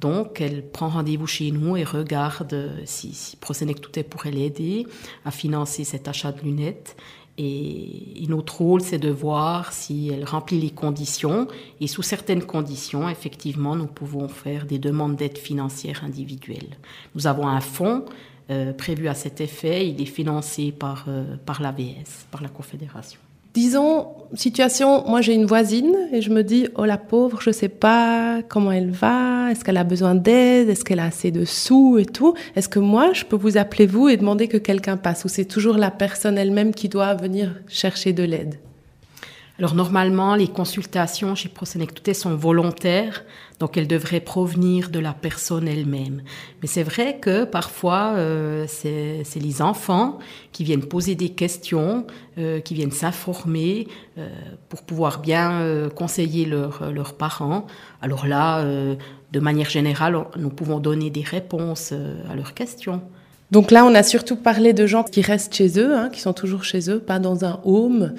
Donc, 0.00 0.40
elle 0.40 0.66
prend 0.66 0.88
rendez-vous 0.88 1.26
chez 1.26 1.50
nous 1.52 1.76
et 1.76 1.84
regarde 1.84 2.52
euh, 2.54 2.80
si, 2.84 3.14
si 3.14 3.36
est 3.36 4.02
pourrait 4.02 4.30
l'aider 4.30 4.86
à 5.24 5.30
financer 5.30 5.84
cet 5.84 6.08
achat 6.08 6.32
de 6.32 6.40
lunettes. 6.40 6.96
Et, 7.38 8.26
notre 8.28 8.60
rôle, 8.60 8.80
c'est 8.80 8.98
de 8.98 9.10
voir 9.10 9.72
si 9.72 10.10
elle 10.12 10.24
remplit 10.24 10.60
les 10.60 10.70
conditions. 10.70 11.48
Et 11.80 11.86
sous 11.86 12.02
certaines 12.02 12.44
conditions, 12.44 13.08
effectivement, 13.08 13.76
nous 13.76 13.86
pouvons 13.86 14.28
faire 14.28 14.66
des 14.66 14.78
demandes 14.78 15.16
d'aide 15.16 15.38
financière 15.38 16.02
individuelle. 16.04 16.78
Nous 17.14 17.26
avons 17.26 17.46
un 17.46 17.60
fonds 17.60 18.04
prévu 18.76 19.08
à 19.08 19.14
cet 19.14 19.40
effet. 19.40 19.88
Il 19.88 20.00
est 20.00 20.06
financé 20.06 20.72
par, 20.72 21.06
par 21.46 21.62
l'AVS, 21.62 22.26
par 22.30 22.42
la 22.42 22.48
Confédération. 22.48 23.18
Disons, 23.54 24.06
situation, 24.34 25.06
moi 25.06 25.20
j'ai 25.20 25.34
une 25.34 25.44
voisine 25.44 25.94
et 26.10 26.22
je 26.22 26.30
me 26.30 26.42
dis, 26.42 26.68
oh 26.76 26.86
la 26.86 26.96
pauvre, 26.96 27.40
je 27.42 27.50
sais 27.50 27.68
pas 27.68 28.40
comment 28.48 28.72
elle 28.72 28.90
va, 28.90 29.50
est-ce 29.50 29.62
qu'elle 29.62 29.76
a 29.76 29.84
besoin 29.84 30.14
d'aide, 30.14 30.70
est-ce 30.70 30.84
qu'elle 30.84 31.00
a 31.00 31.04
assez 31.04 31.30
de 31.30 31.44
sous 31.44 31.98
et 31.98 32.06
tout. 32.06 32.34
Est-ce 32.56 32.70
que 32.70 32.78
moi, 32.78 33.12
je 33.12 33.24
peux 33.24 33.36
vous 33.36 33.58
appeler 33.58 33.86
vous 33.86 34.08
et 34.08 34.16
demander 34.16 34.48
que 34.48 34.56
quelqu'un 34.56 34.96
passe 34.96 35.26
ou 35.26 35.28
c'est 35.28 35.44
toujours 35.44 35.76
la 35.76 35.90
personne 35.90 36.38
elle-même 36.38 36.72
qui 36.72 36.88
doit 36.88 37.14
venir 37.14 37.54
chercher 37.68 38.14
de 38.14 38.22
l'aide? 38.22 38.54
Alors 39.58 39.74
normalement, 39.74 40.34
les 40.34 40.48
consultations 40.48 41.34
chez 41.34 41.50
ProSenectute 41.50 42.14
sont 42.14 42.34
volontaires, 42.34 43.22
donc 43.60 43.76
elles 43.76 43.86
devraient 43.86 44.20
provenir 44.20 44.88
de 44.88 44.98
la 44.98 45.12
personne 45.12 45.68
elle-même. 45.68 46.22
Mais 46.62 46.68
c'est 46.68 46.82
vrai 46.82 47.18
que 47.20 47.44
parfois, 47.44 48.14
euh, 48.16 48.64
c'est 48.66 49.22
les 49.36 49.60
enfants 49.60 50.18
qui 50.52 50.64
viennent 50.64 50.86
poser 50.86 51.14
des 51.16 51.28
questions, 51.28 52.06
euh, 52.38 52.60
qui 52.60 52.74
viennent 52.74 52.92
s'informer 52.92 53.88
euh, 54.16 54.28
pour 54.70 54.82
pouvoir 54.82 55.20
bien 55.20 55.88
conseiller 55.94 56.46
leurs 56.46 57.14
parents. 57.14 57.66
Alors 58.00 58.26
là, 58.26 58.64
de 58.64 59.40
manière 59.40 59.68
générale, 59.68 60.16
nous 60.36 60.50
pouvons 60.50 60.80
donner 60.80 61.10
des 61.10 61.22
réponses 61.22 61.92
à 62.28 62.34
leurs 62.34 62.54
questions. 62.54 63.02
Donc 63.52 63.70
là, 63.70 63.84
on 63.84 63.94
a 63.94 64.02
surtout 64.02 64.36
parlé 64.36 64.72
de 64.72 64.86
gens 64.86 65.04
qui 65.04 65.20
restent 65.20 65.54
chez 65.54 65.78
eux, 65.78 65.94
hein, 65.94 66.08
qui 66.10 66.22
sont 66.22 66.32
toujours 66.32 66.64
chez 66.64 66.90
eux, 66.90 67.00
pas 67.00 67.18
dans 67.18 67.44
un 67.44 67.60
home. 67.64 68.14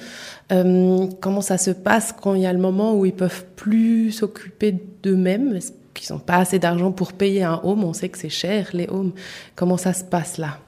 Euh, 0.52 1.08
comment 1.22 1.42
ça 1.42 1.58
se 1.58 1.72
passe 1.72 2.14
quand 2.14 2.36
il 2.36 2.44
y 2.44 2.46
a 2.46 2.54
le 2.54 2.60
moment 2.60 2.94
où 2.94 3.04
ils 3.08 3.16
peuvent 3.16 3.44
plus 3.56 4.12
s'occuper 4.12 4.76
d'eux-mêmes? 5.02 5.58
Qu'ils 5.96 6.16
n'ont 6.16 6.22
pas 6.22 6.38
assez 6.38 6.60
d'argent 6.60 6.92
pour 6.92 7.14
payer 7.14 7.44
un 7.44 7.60
home? 7.64 7.84
On 7.84 7.94
sait 7.94 8.10
que 8.10 8.20
c'est 8.20 8.30
cher, 8.30 8.70
les 8.74 8.88
homes. 8.88 9.12
Comment 9.56 9.78
ça 9.78 9.94
se 9.94 10.04
passe 10.04 10.38
là? 10.38 10.60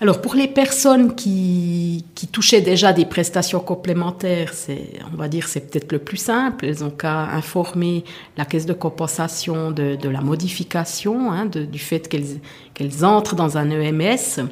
Alors 0.00 0.20
pour 0.20 0.34
les 0.34 0.48
personnes 0.48 1.14
qui, 1.14 2.04
qui, 2.14 2.26
touchaient 2.28 2.60
déjà 2.60 2.92
des 2.92 3.06
prestations 3.06 3.60
complémentaires, 3.60 4.52
c'est, 4.52 4.90
on 5.12 5.16
va 5.16 5.28
dire, 5.28 5.48
c'est 5.48 5.70
peut-être 5.70 5.90
le 5.90 5.98
plus 5.98 6.18
simple. 6.18 6.66
Elles 6.66 6.84
ont 6.84 6.90
qu'à 6.90 7.30
informer 7.30 8.04
la 8.36 8.44
caisse 8.44 8.66
de 8.66 8.74
compensation 8.74 9.70
de, 9.70 9.96
de 9.96 10.08
la 10.08 10.20
modification, 10.20 11.32
hein, 11.32 11.46
du 11.46 11.78
fait 11.78 12.08
qu'elles, 12.08 12.40
qu'elles 12.74 13.04
entrent 13.06 13.36
dans 13.36 13.56
un 13.56 13.70
EMS. 13.70 14.46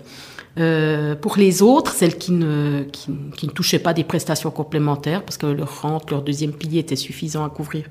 Euh, 0.56 1.16
pour 1.16 1.36
les 1.36 1.62
autres, 1.62 1.92
celles 1.92 2.16
qui 2.16 2.30
ne, 2.30 2.84
qui, 2.92 3.10
ne 3.10 3.50
touchaient 3.50 3.80
pas 3.80 3.92
des 3.92 4.04
prestations 4.04 4.50
complémentaires, 4.50 5.22
parce 5.24 5.36
que 5.36 5.46
leur 5.46 5.82
rente, 5.82 6.10
leur 6.10 6.22
deuxième 6.22 6.52
pilier 6.52 6.78
était 6.78 6.96
suffisant 6.96 7.44
à 7.44 7.50
couvrir 7.50 7.84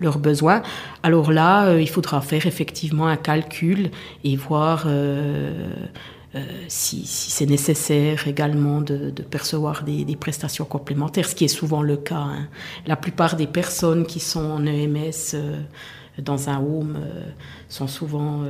leurs 0.00 0.18
besoins, 0.18 0.62
alors 1.02 1.30
là, 1.30 1.66
euh, 1.66 1.80
il 1.80 1.88
faudra 1.88 2.20
faire 2.20 2.46
effectivement 2.46 3.06
un 3.06 3.16
calcul 3.16 3.90
et 4.24 4.36
voir 4.36 4.84
euh, 4.86 5.74
euh, 6.36 6.40
si, 6.68 7.02
c'est 7.06 7.46
nécessaire 7.46 8.28
également 8.28 8.80
de, 8.80 9.10
percevoir 9.22 9.84
des, 9.84 10.16
prestations 10.16 10.64
complémentaires, 10.64 11.28
ce 11.28 11.34
qui 11.34 11.44
est 11.44 11.48
souvent 11.48 11.82
le 11.82 11.96
cas. 11.96 12.16
Hein. 12.16 12.48
La 12.86 12.96
plupart 12.96 13.36
des 13.36 13.46
personnes 13.46 14.06
qui 14.06 14.20
sont 14.20 14.44
en 14.44 14.66
EMS 14.66 15.34
euh, 15.34 15.56
dans 16.22 16.48
un 16.48 16.58
home 16.58 16.96
euh, 16.96 17.22
sont 17.68 17.86
souvent 17.86 18.42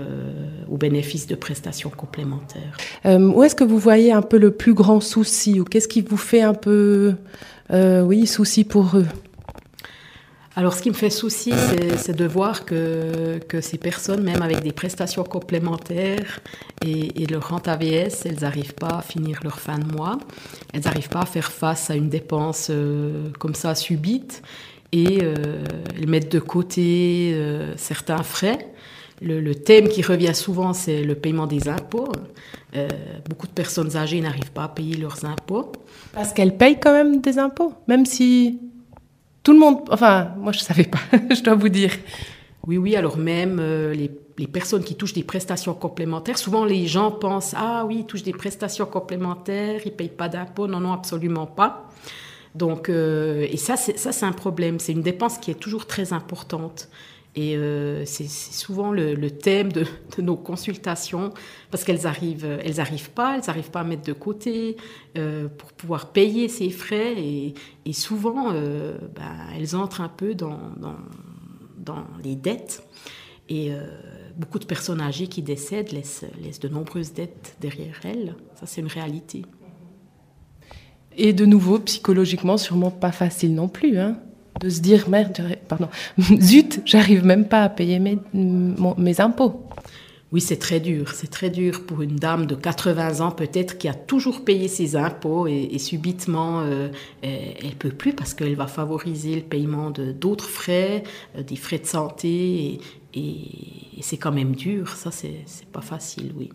au 0.70 0.76
bénéfice 0.76 1.26
de 1.26 1.34
prestations 1.34 1.90
complémentaires. 1.90 2.76
où 3.04 3.42
est-ce 3.42 3.54
que 3.54 3.64
vous 3.64 3.78
voyez 3.78 4.12
un 4.12 4.22
peu 4.22 4.38
le 4.38 4.50
plus 4.52 4.74
grand 4.74 5.00
souci 5.00 5.60
ou 5.60 5.64
qu'est-ce 5.64 5.88
qui 5.88 6.00
vous 6.00 6.16
fait 6.16 6.42
un 6.42 6.54
peu 6.54 7.14
oui, 7.72 8.26
souci 8.26 8.64
pour 8.64 8.96
eux? 8.96 9.06
Alors, 10.58 10.72
ce 10.72 10.80
qui 10.80 10.88
me 10.88 10.94
fait 10.94 11.10
souci, 11.10 11.52
c'est 11.98 12.16
de 12.16 12.24
voir 12.24 12.64
que, 12.64 13.38
que, 13.46 13.60
ces 13.60 13.76
personnes, 13.76 14.22
même 14.22 14.40
avec 14.40 14.62
des 14.62 14.72
prestations 14.72 15.22
complémentaires 15.22 16.40
et, 16.82 17.22
et 17.22 17.26
leur 17.26 17.50
rente 17.50 17.68
AVS, 17.68 18.24
elles 18.24 18.40
n'arrivent 18.40 18.72
pas 18.72 18.98
à 18.98 19.02
finir 19.02 19.40
leur 19.44 19.60
fin 19.60 19.78
de 19.78 19.84
mois. 19.84 20.16
Elles 20.72 20.80
n'arrivent 20.80 21.10
pas 21.10 21.20
à 21.20 21.26
faire 21.26 21.52
face 21.52 21.90
à 21.90 21.94
une 21.94 22.08
dépense 22.08 22.68
euh, 22.70 23.28
comme 23.38 23.54
ça 23.54 23.74
subite 23.74 24.42
et 24.92 25.18
euh, 25.22 25.36
elles 25.94 26.08
mettent 26.08 26.32
de 26.32 26.38
côté 26.38 27.32
euh, 27.34 27.74
certains 27.76 28.22
frais. 28.22 28.72
Le, 29.20 29.42
le, 29.42 29.54
thème 29.54 29.88
qui 29.90 30.00
revient 30.00 30.34
souvent, 30.34 30.72
c'est 30.72 31.02
le 31.02 31.14
paiement 31.14 31.46
des 31.46 31.68
impôts. 31.68 32.12
beaucoup 33.28 33.46
de 33.46 33.52
personnes 33.52 33.94
âgées 33.94 34.22
n'arrivent 34.22 34.52
pas 34.52 34.64
à 34.64 34.68
payer 34.68 34.96
leurs 34.96 35.26
impôts. 35.26 35.72
Parce 36.14 36.32
qu'elles 36.32 36.56
payent 36.56 36.80
quand 36.80 36.92
même 36.92 37.20
des 37.20 37.38
impôts, 37.38 37.74
même 37.88 38.06
si 38.06 38.58
tout 39.46 39.52
le 39.52 39.60
monde, 39.60 39.82
enfin, 39.92 40.32
moi 40.38 40.50
je 40.50 40.58
ne 40.58 40.64
savais 40.64 40.82
pas, 40.82 40.98
je 41.32 41.40
dois 41.40 41.54
vous 41.54 41.68
dire. 41.68 41.92
Oui, 42.66 42.78
oui, 42.78 42.96
alors 42.96 43.16
même 43.16 43.58
euh, 43.60 43.94
les, 43.94 44.10
les, 44.38 44.48
personnes 44.48 44.82
qui 44.82 44.96
touchent 44.96 45.12
des 45.12 45.22
prestations 45.22 45.72
complémentaires, 45.72 46.36
souvent 46.36 46.64
les 46.64 46.88
gens 46.88 47.12
pensent, 47.12 47.54
ah 47.56 47.84
oui, 47.86 47.98
ils 48.00 48.06
touchent 48.06 48.24
des 48.24 48.32
prestations 48.32 48.86
complémentaires, 48.86 49.82
ils 49.84 49.92
ne 49.92 49.96
payent 49.96 50.08
pas 50.08 50.28
d'impôts. 50.28 50.66
Non, 50.66 50.80
non, 50.80 50.92
absolument 50.92 51.46
pas. 51.46 51.88
Donc, 52.56 52.88
euh, 52.88 53.46
et 53.48 53.56
ça, 53.56 53.76
c'est 53.76 54.26
un 54.26 54.32
problème. 54.32 54.80
C'est 54.80 54.90
une 54.90 55.02
dépense 55.02 55.38
qui 55.38 55.52
est 55.52 55.60
toujours 55.60 55.86
très 55.86 56.12
importante. 56.12 56.88
Et 57.38 57.54
euh, 57.54 58.06
c'est 58.06 58.28
souvent 58.28 58.92
le, 58.92 59.30
thème 59.30 59.70
de, 59.70 59.84
nos 60.18 60.36
consultations 60.36 61.34
parce 61.70 61.84
qu'elles 61.84 62.06
arrivent, 62.06 62.58
elles 62.64 62.80
arrivent 62.80 63.10
pas, 63.10 63.36
elles 63.36 63.44
n'arrivent 63.46 63.70
pas 63.70 63.80
à 63.80 63.84
mettre 63.84 64.04
de 64.04 64.14
côté 64.14 64.78
euh, 65.18 65.46
pour 65.48 65.72
pouvoir 65.74 66.12
payer 66.12 66.48
ces 66.48 66.70
frais 66.70 67.14
et, 67.18 67.92
souvent 67.92 68.52
euh, 68.52 68.96
ben, 69.14 69.36
elles 69.54 69.76
entrent 69.76 70.00
un 70.00 70.08
peu 70.08 70.34
dans, 70.34 70.58
les 72.24 72.36
dettes 72.36 72.82
et 73.48 73.70
beaucoup 74.36 74.58
de 74.58 74.64
personnes 74.64 75.00
âgées 75.00 75.28
qui 75.28 75.40
décèdent 75.40 75.92
laissent, 75.92 76.24
laissent 76.42 76.58
de 76.58 76.68
nombreuses 76.68 77.12
dettes 77.12 77.56
derrière 77.60 78.00
elles. 78.02 78.34
Ça 78.56 78.66
c'est 78.66 78.80
une 78.80 78.88
réalité. 78.88 79.42
Et 81.16 81.32
de 81.32 81.46
nouveau, 81.46 81.78
psychologiquement, 81.78 82.58
sûrement 82.58 82.90
pas 82.90 83.12
facile 83.12 83.54
non 83.54 83.68
plus. 83.68 83.98
Hein 83.98 84.18
de 84.60 84.70
se 84.70 84.80
dire 84.80 85.08
merde, 85.08 85.58
pardon, 85.68 85.88
zut, 86.40 86.82
j'arrive 86.84 87.24
même 87.24 87.46
pas 87.46 87.64
à 87.64 87.68
payer 87.68 87.98
mes, 87.98 88.18
mes 88.32 89.20
impôts. 89.20 89.62
Oui, 90.32 90.40
c'est 90.40 90.56
très 90.56 90.80
dur. 90.80 91.12
C'est 91.14 91.30
très 91.30 91.50
dur 91.50 91.86
pour 91.86 92.02
une 92.02 92.16
dame 92.16 92.46
de 92.46 92.56
80 92.56 93.20
ans 93.20 93.30
peut-être 93.30 93.78
qui 93.78 93.86
a 93.86 93.94
toujours 93.94 94.44
payé 94.44 94.66
ses 94.66 94.96
impôts 94.96 95.46
et, 95.46 95.78
subitement 95.78 96.62
euh, 96.62 96.88
elle 97.22 97.76
peut 97.78 97.90
plus 97.90 98.12
parce 98.12 98.34
qu'elle 98.34 98.56
va 98.56 98.66
favoriser 98.66 99.36
le 99.36 99.42
paiement 99.42 99.90
de 99.90 100.10
d'autres 100.10 100.48
frais, 100.48 101.04
euh, 101.36 101.42
des 101.42 101.56
frais 101.56 101.78
de 101.78 101.86
santé 101.86 102.80
et, 103.14 103.20
et 103.96 104.02
c'est 104.02 104.16
quand 104.16 104.32
même 104.32 104.56
dur. 104.56 104.88
Ça, 104.90 105.10
c'est 105.12 105.44
pas 105.72 105.80
facile, 105.80 106.32
oui. 106.36 106.50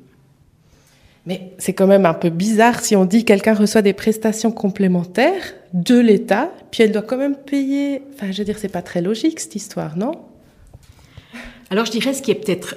Mais 1.25 1.53
c'est 1.59 1.73
quand 1.73 1.87
même 1.87 2.05
un 2.05 2.13
peu 2.13 2.29
bizarre 2.29 2.79
si 2.79 2.95
on 2.95 3.05
dit 3.05 3.25
quelqu'un 3.25 3.53
reçoit 3.53 3.83
des 3.83 3.93
prestations 3.93 4.51
complémentaires 4.51 5.53
de 5.73 5.99
l'État, 5.99 6.51
puis 6.71 6.83
elle 6.83 6.91
doit 6.91 7.03
quand 7.03 7.17
même 7.17 7.35
payer. 7.35 8.01
Enfin, 8.13 8.31
je 8.31 8.39
veux 8.39 8.45
dire, 8.45 8.57
c'est 8.57 8.69
pas 8.69 8.81
très 8.81 9.01
logique 9.01 9.39
cette 9.39 9.55
histoire, 9.55 9.97
non? 9.97 10.13
Alors, 11.69 11.85
je 11.85 11.91
dirais 11.91 12.13
ce 12.13 12.21
qui 12.21 12.31
est 12.31 12.35
peut-être 12.35 12.75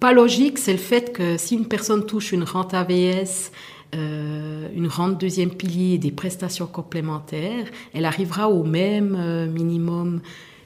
pas 0.00 0.12
logique, 0.12 0.58
c'est 0.58 0.72
le 0.72 0.78
fait 0.78 1.12
que 1.12 1.36
si 1.36 1.54
une 1.54 1.68
personne 1.68 2.04
touche 2.04 2.32
une 2.32 2.42
rente 2.42 2.74
AVS, 2.74 3.52
euh, 3.94 4.68
une 4.74 4.88
rente 4.88 5.20
deuxième 5.20 5.50
pilier 5.50 5.94
et 5.94 5.98
des 5.98 6.10
prestations 6.10 6.66
complémentaires, 6.66 7.66
elle 7.92 8.06
arrivera 8.06 8.48
au 8.48 8.64
même 8.64 9.16
euh, 9.16 9.46
minimum 9.46 10.20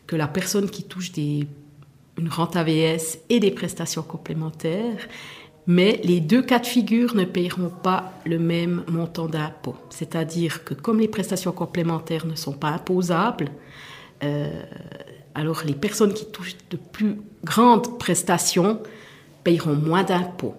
que 0.06 0.16
la 0.16 0.28
personne 0.28 0.70
qui 0.70 0.84
touche 0.84 1.12
une 1.16 2.28
rente 2.28 2.56
AVS 2.56 3.18
et 3.28 3.38
des 3.38 3.50
prestations 3.50 4.02
complémentaires, 4.02 5.06
mais 5.68 6.00
les 6.02 6.20
deux 6.20 6.40
cas 6.40 6.58
de 6.58 6.66
figure 6.66 7.14
ne 7.14 7.24
payeront 7.24 7.68
pas 7.68 8.14
le 8.24 8.38
même 8.38 8.84
montant 8.88 9.26
d'impôt. 9.26 9.76
C'est-à-dire 9.90 10.64
que 10.64 10.72
comme 10.72 10.98
les 10.98 11.08
prestations 11.08 11.52
complémentaires 11.52 12.26
ne 12.26 12.34
sont 12.34 12.54
pas 12.54 12.70
imposables, 12.70 13.50
euh, 14.24 14.62
alors 15.34 15.62
les 15.66 15.74
personnes 15.74 16.14
qui 16.14 16.24
touchent 16.24 16.56
de 16.70 16.78
plus 16.78 17.18
grandes 17.44 17.98
prestations 17.98 18.80
payeront 19.44 19.74
moins 19.74 20.04
d'impôts. 20.04 20.54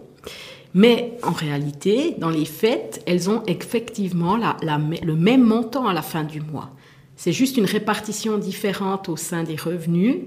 Mais 0.76 1.18
en 1.24 1.32
réalité, 1.32 2.14
dans 2.20 2.30
les 2.30 2.46
faits, 2.46 3.02
elles 3.08 3.32
ont 3.32 3.42
effectivement 3.48 4.38
le 4.38 5.16
même 5.16 5.44
montant 5.44 5.88
à 5.88 5.94
la 5.94 6.04
fin 6.04 6.24
du 6.24 6.40
mois. 6.40 6.70
C'est 7.16 7.34
juste 7.34 7.58
une 7.58 7.66
répartition 7.66 8.38
différente 8.38 9.10
au 9.10 9.18
sein 9.18 9.42
des 9.42 9.56
revenus 9.56 10.18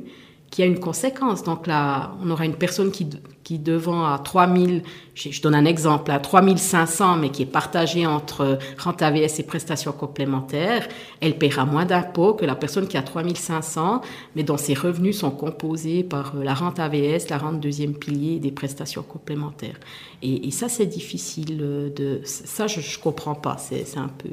qui 0.52 0.62
a 0.62 0.66
une 0.66 0.78
conséquence. 0.78 1.42
Donc 1.42 1.66
là, 1.66 2.14
on 2.22 2.30
aura 2.30 2.44
une 2.44 2.54
personne 2.54 2.90
qui, 2.90 3.08
qui 3.42 3.58
devant 3.58 4.04
à 4.04 4.18
3000, 4.18 4.82
je, 5.14 5.30
je 5.30 5.40
donne 5.40 5.54
un 5.54 5.64
exemple, 5.64 6.10
à 6.10 6.20
3500, 6.20 7.16
mais 7.16 7.30
qui 7.30 7.42
est 7.42 7.46
partagée 7.46 8.06
entre 8.06 8.58
rente 8.76 9.00
AVS 9.00 9.40
et 9.40 9.44
prestations 9.44 9.92
complémentaires, 9.92 10.86
elle 11.22 11.38
paiera 11.38 11.64
moins 11.64 11.86
d'impôts 11.86 12.34
que 12.34 12.44
la 12.44 12.54
personne 12.54 12.86
qui 12.86 12.98
a 12.98 13.02
3500, 13.02 14.02
mais 14.36 14.42
dont 14.42 14.58
ses 14.58 14.74
revenus 14.74 15.16
sont 15.18 15.30
composés 15.30 16.04
par 16.04 16.36
euh, 16.36 16.44
la 16.44 16.52
rente 16.52 16.78
AVS, 16.78 17.30
la 17.30 17.38
rente 17.38 17.58
deuxième 17.58 17.94
pilier 17.94 18.34
et 18.34 18.38
des 18.38 18.52
prestations 18.52 19.02
complémentaires. 19.02 19.80
Et, 20.20 20.50
ça, 20.50 20.68
c'est 20.68 20.86
difficile 20.86 21.56
de, 21.56 22.20
ça, 22.24 22.66
je, 22.66 22.82
je 22.82 22.98
comprends 22.98 23.34
pas. 23.34 23.56
C'est 23.56 23.96
un 23.96 24.08
peu, 24.08 24.28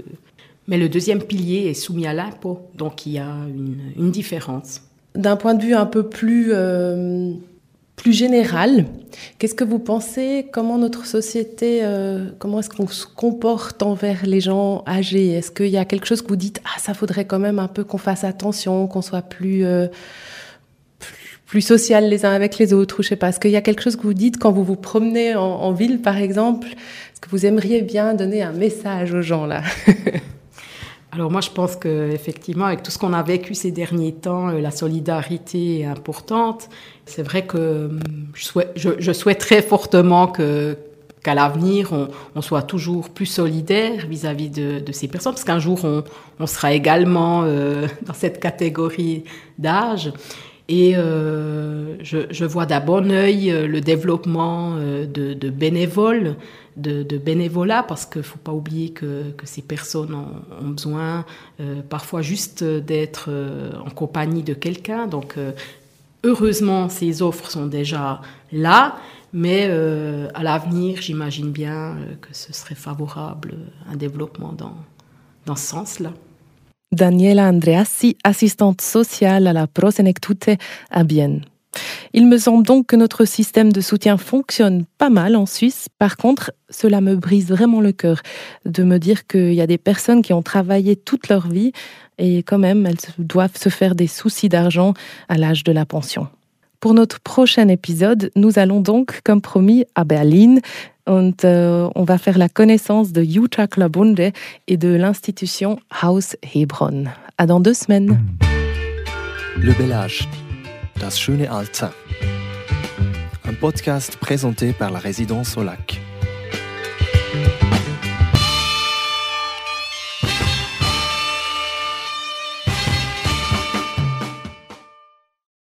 mais 0.67 0.77
le 0.77 0.89
deuxième 0.89 1.23
pilier 1.23 1.69
est 1.69 1.73
soumis 1.73 2.08
à 2.08 2.13
l'impôt, 2.13 2.60
donc 2.75 3.05
il 3.05 3.13
y 3.13 3.19
a 3.19 3.32
une, 3.47 3.93
une 3.95 4.12
différence 4.12 4.82
d'un 5.15 5.35
point 5.35 5.53
de 5.53 5.63
vue 5.63 5.73
un 5.73 5.85
peu 5.85 6.03
plus, 6.03 6.49
euh, 6.51 7.31
plus 7.95 8.13
général, 8.13 8.85
qu'est-ce 9.37 9.55
que 9.55 9.63
vous 9.63 9.79
pensez? 9.79 10.47
Comment 10.51 10.77
notre 10.77 11.05
société, 11.05 11.81
euh, 11.83 12.29
comment 12.39 12.59
est-ce 12.59 12.69
qu'on 12.69 12.87
se 12.87 13.05
comporte 13.05 13.83
envers 13.83 14.25
les 14.25 14.39
gens 14.39 14.83
âgés? 14.87 15.31
Est-ce 15.31 15.51
qu'il 15.51 15.67
y 15.67 15.77
a 15.77 15.85
quelque 15.85 16.05
chose 16.05 16.21
que 16.21 16.27
vous 16.27 16.35
dites 16.35 16.61
Ah, 16.65 16.79
ça 16.79 16.93
faudrait 16.93 17.25
quand 17.25 17.39
même 17.39 17.59
un 17.59 17.67
peu 17.67 17.83
qu'on 17.83 17.97
fasse 17.97 18.23
attention, 18.23 18.87
qu'on 18.87 19.01
soit 19.01 19.21
plus, 19.21 19.65
euh, 19.65 19.87
plus, 21.45 21.61
social 21.61 22.07
les 22.07 22.25
uns 22.25 22.31
avec 22.31 22.57
les 22.57 22.73
autres, 22.73 22.99
ou 22.99 23.03
je 23.03 23.09
sais 23.09 23.15
pas. 23.15 23.29
Est-ce 23.29 23.39
qu'il 23.39 23.51
y 23.51 23.57
a 23.57 23.61
quelque 23.61 23.81
chose 23.81 23.95
que 23.95 24.03
vous 24.03 24.13
dites 24.13 24.37
quand 24.37 24.51
vous 24.51 24.63
vous 24.63 24.75
promenez 24.75 25.35
en, 25.35 25.41
en 25.41 25.71
ville, 25.73 26.01
par 26.01 26.17
exemple? 26.17 26.67
Est-ce 26.67 27.19
que 27.19 27.29
vous 27.29 27.45
aimeriez 27.45 27.81
bien 27.81 28.13
donner 28.13 28.43
un 28.43 28.53
message 28.53 29.13
aux 29.13 29.21
gens 29.21 29.45
là? 29.45 29.63
Alors 31.11 31.31
moi, 31.31 31.41
je 31.41 31.49
pense 31.49 31.75
qu'effectivement, 31.75 32.65
avec 32.65 32.83
tout 32.83 32.91
ce 32.91 32.99
qu'on 32.99 33.13
a 33.13 33.23
vécu 33.23 33.55
ces 33.55 33.71
derniers 33.71 34.13
temps, 34.13 34.49
euh, 34.49 34.61
la 34.61 34.69
solidarité 34.69 35.79
est 35.79 35.85
importante. 35.85 36.69
C'est 37.05 37.23
vrai 37.23 37.45
que 37.45 37.87
hum, 37.87 37.99
je, 38.75 39.11
souhaiterais 39.11 39.61
fortement 39.61 40.27
que 40.27 40.77
qu'à 41.23 41.33
l'avenir, 41.33 41.91
on, 42.35 42.41
soit 42.41 42.61
toujours 42.61 43.09
plus 43.09 43.25
solidaire 43.25 44.05
vis-à-vis 44.07 44.49
de, 44.49 44.91
ces 44.93 45.09
personnes, 45.09 45.33
parce 45.33 45.43
qu'un 45.43 45.59
jour, 45.59 45.85
on, 46.39 46.47
sera 46.47 46.71
également 46.71 47.41
euh, 47.43 47.87
dans 48.05 48.13
cette 48.13 48.39
catégorie 48.39 49.25
d'âge. 49.57 50.13
Et 50.69 50.93
euh, 50.95 51.95
je, 52.03 52.45
vois 52.45 52.67
d'un 52.67 52.79
bon 52.79 53.11
œil 53.11 53.49
le 53.49 53.81
développement 53.81 54.75
de 54.77 55.49
bénévoles 55.49 56.35
de, 56.79 57.17
bénévolat 57.17 57.83
parce 57.83 58.05
qu'il 58.05 58.21
ne 58.21 58.25
faut 58.25 58.39
pas 58.39 58.53
oublier 58.53 58.89
que, 58.91 59.33
ces 59.43 59.61
personnes 59.61 60.15
ont, 60.15 60.69
besoin 60.69 61.25
euh, 61.59 61.81
parfois 61.87 62.21
juste 62.21 62.63
d'être 62.63 63.25
euh, 63.29 63.71
en 63.85 63.89
compagnie 63.89 64.43
de 64.43 64.53
quelqu'un. 64.53 65.07
Donc 65.07 65.35
euh, 65.37 65.51
heureusement, 66.23 66.89
ces 66.89 67.21
offres 67.21 67.51
sont 67.51 67.65
déjà 67.65 68.21
là, 68.51 68.97
mais 69.31 69.65
à 70.33 70.43
l'avenir, 70.43 71.01
j'imagine 71.01 71.51
bien 71.51 71.97
que 72.19 72.29
ce 72.31 72.51
serait 72.51 72.73
favorable 72.73 73.55
un 73.87 73.95
développement 73.95 74.53
dans, 74.53 74.75
dans 75.45 75.55
ce 75.55 75.67
sens-là. 75.67 76.13
Daniela 76.91 77.49
Andreassi, 77.49 78.17
assistante 78.23 78.81
sociale 78.81 79.45
à 79.45 79.53
la 79.53 79.67
Prosenectute 79.67 80.49
à 80.89 81.03
Bienne. 81.03 81.45
Il 82.13 82.27
me 82.27 82.38
semble 82.38 82.65
donc 82.65 82.88
que 82.88 82.95
notre 82.95 83.25
système 83.25 83.71
de 83.71 83.82
soutien 83.82 84.17
fonctionne 84.17 84.86
pas 84.97 85.10
mal 85.10 85.36
en 85.36 85.45
Suisse. 85.45 85.88
Par 85.99 86.17
contre, 86.17 86.51
cela 86.69 87.01
me 87.01 87.15
brise 87.15 87.49
vraiment 87.49 87.82
le 87.82 87.91
cœur 87.91 88.21
de 88.65 88.84
me 88.84 88.97
dire 88.97 89.27
qu'il 89.27 89.53
y 89.53 89.62
a 89.62 89.67
des 89.67 89.77
personnes 89.77 90.21
qui 90.21 90.34
ont 90.34 90.41
travaillé 90.41 90.95
toute 90.95 91.29
leur 91.29 91.47
vie 91.47 91.71
et 92.17 92.39
quand 92.39 92.58
même 92.58 92.86
elles 92.86 92.97
doivent 93.17 93.58
se 93.58 93.69
faire 93.69 93.95
des 93.95 94.08
soucis 94.08 94.49
d'argent 94.49 94.93
à 95.27 95.38
l'âge 95.38 95.63
de 95.63 95.71
la 95.71 95.86
pension. 95.86 96.27
Pour 96.79 96.93
notre 96.93 97.19
prochain 97.19 97.67
épisode, 97.67 98.32
nous 98.36 98.58
allons 98.58 98.79
donc, 98.79 99.19
comme 99.23 99.41
promis, 99.41 99.86
à 99.95 100.05
Berlin. 100.05 100.55
Euh, 101.10 101.89
on 101.95 102.03
va 102.03 102.17
faire 102.17 102.38
la 102.38 102.49
connaissance 102.49 103.12
de 103.12 103.23
Jutta 103.23 103.67
Klabunde 103.67 104.32
et 104.67 104.77
de 104.77 104.89
l'institution 104.89 105.79
Haus 106.03 106.36
Hebron. 106.53 107.05
À 107.38 107.45
dans 107.47 107.60
deux 107.60 107.73
semaines. 107.73 108.19
Le 109.58 109.73
bel 109.73 109.91
âge. 109.91 110.27
Das 110.99 111.19
schöne. 111.19 111.49
Un 111.49 111.65
podcast 113.53 114.17
présenté 114.17 114.73
par 114.73 114.91
la 114.91 114.99
résidence 114.99 115.57
au 115.57 115.63
lac. 115.63 115.99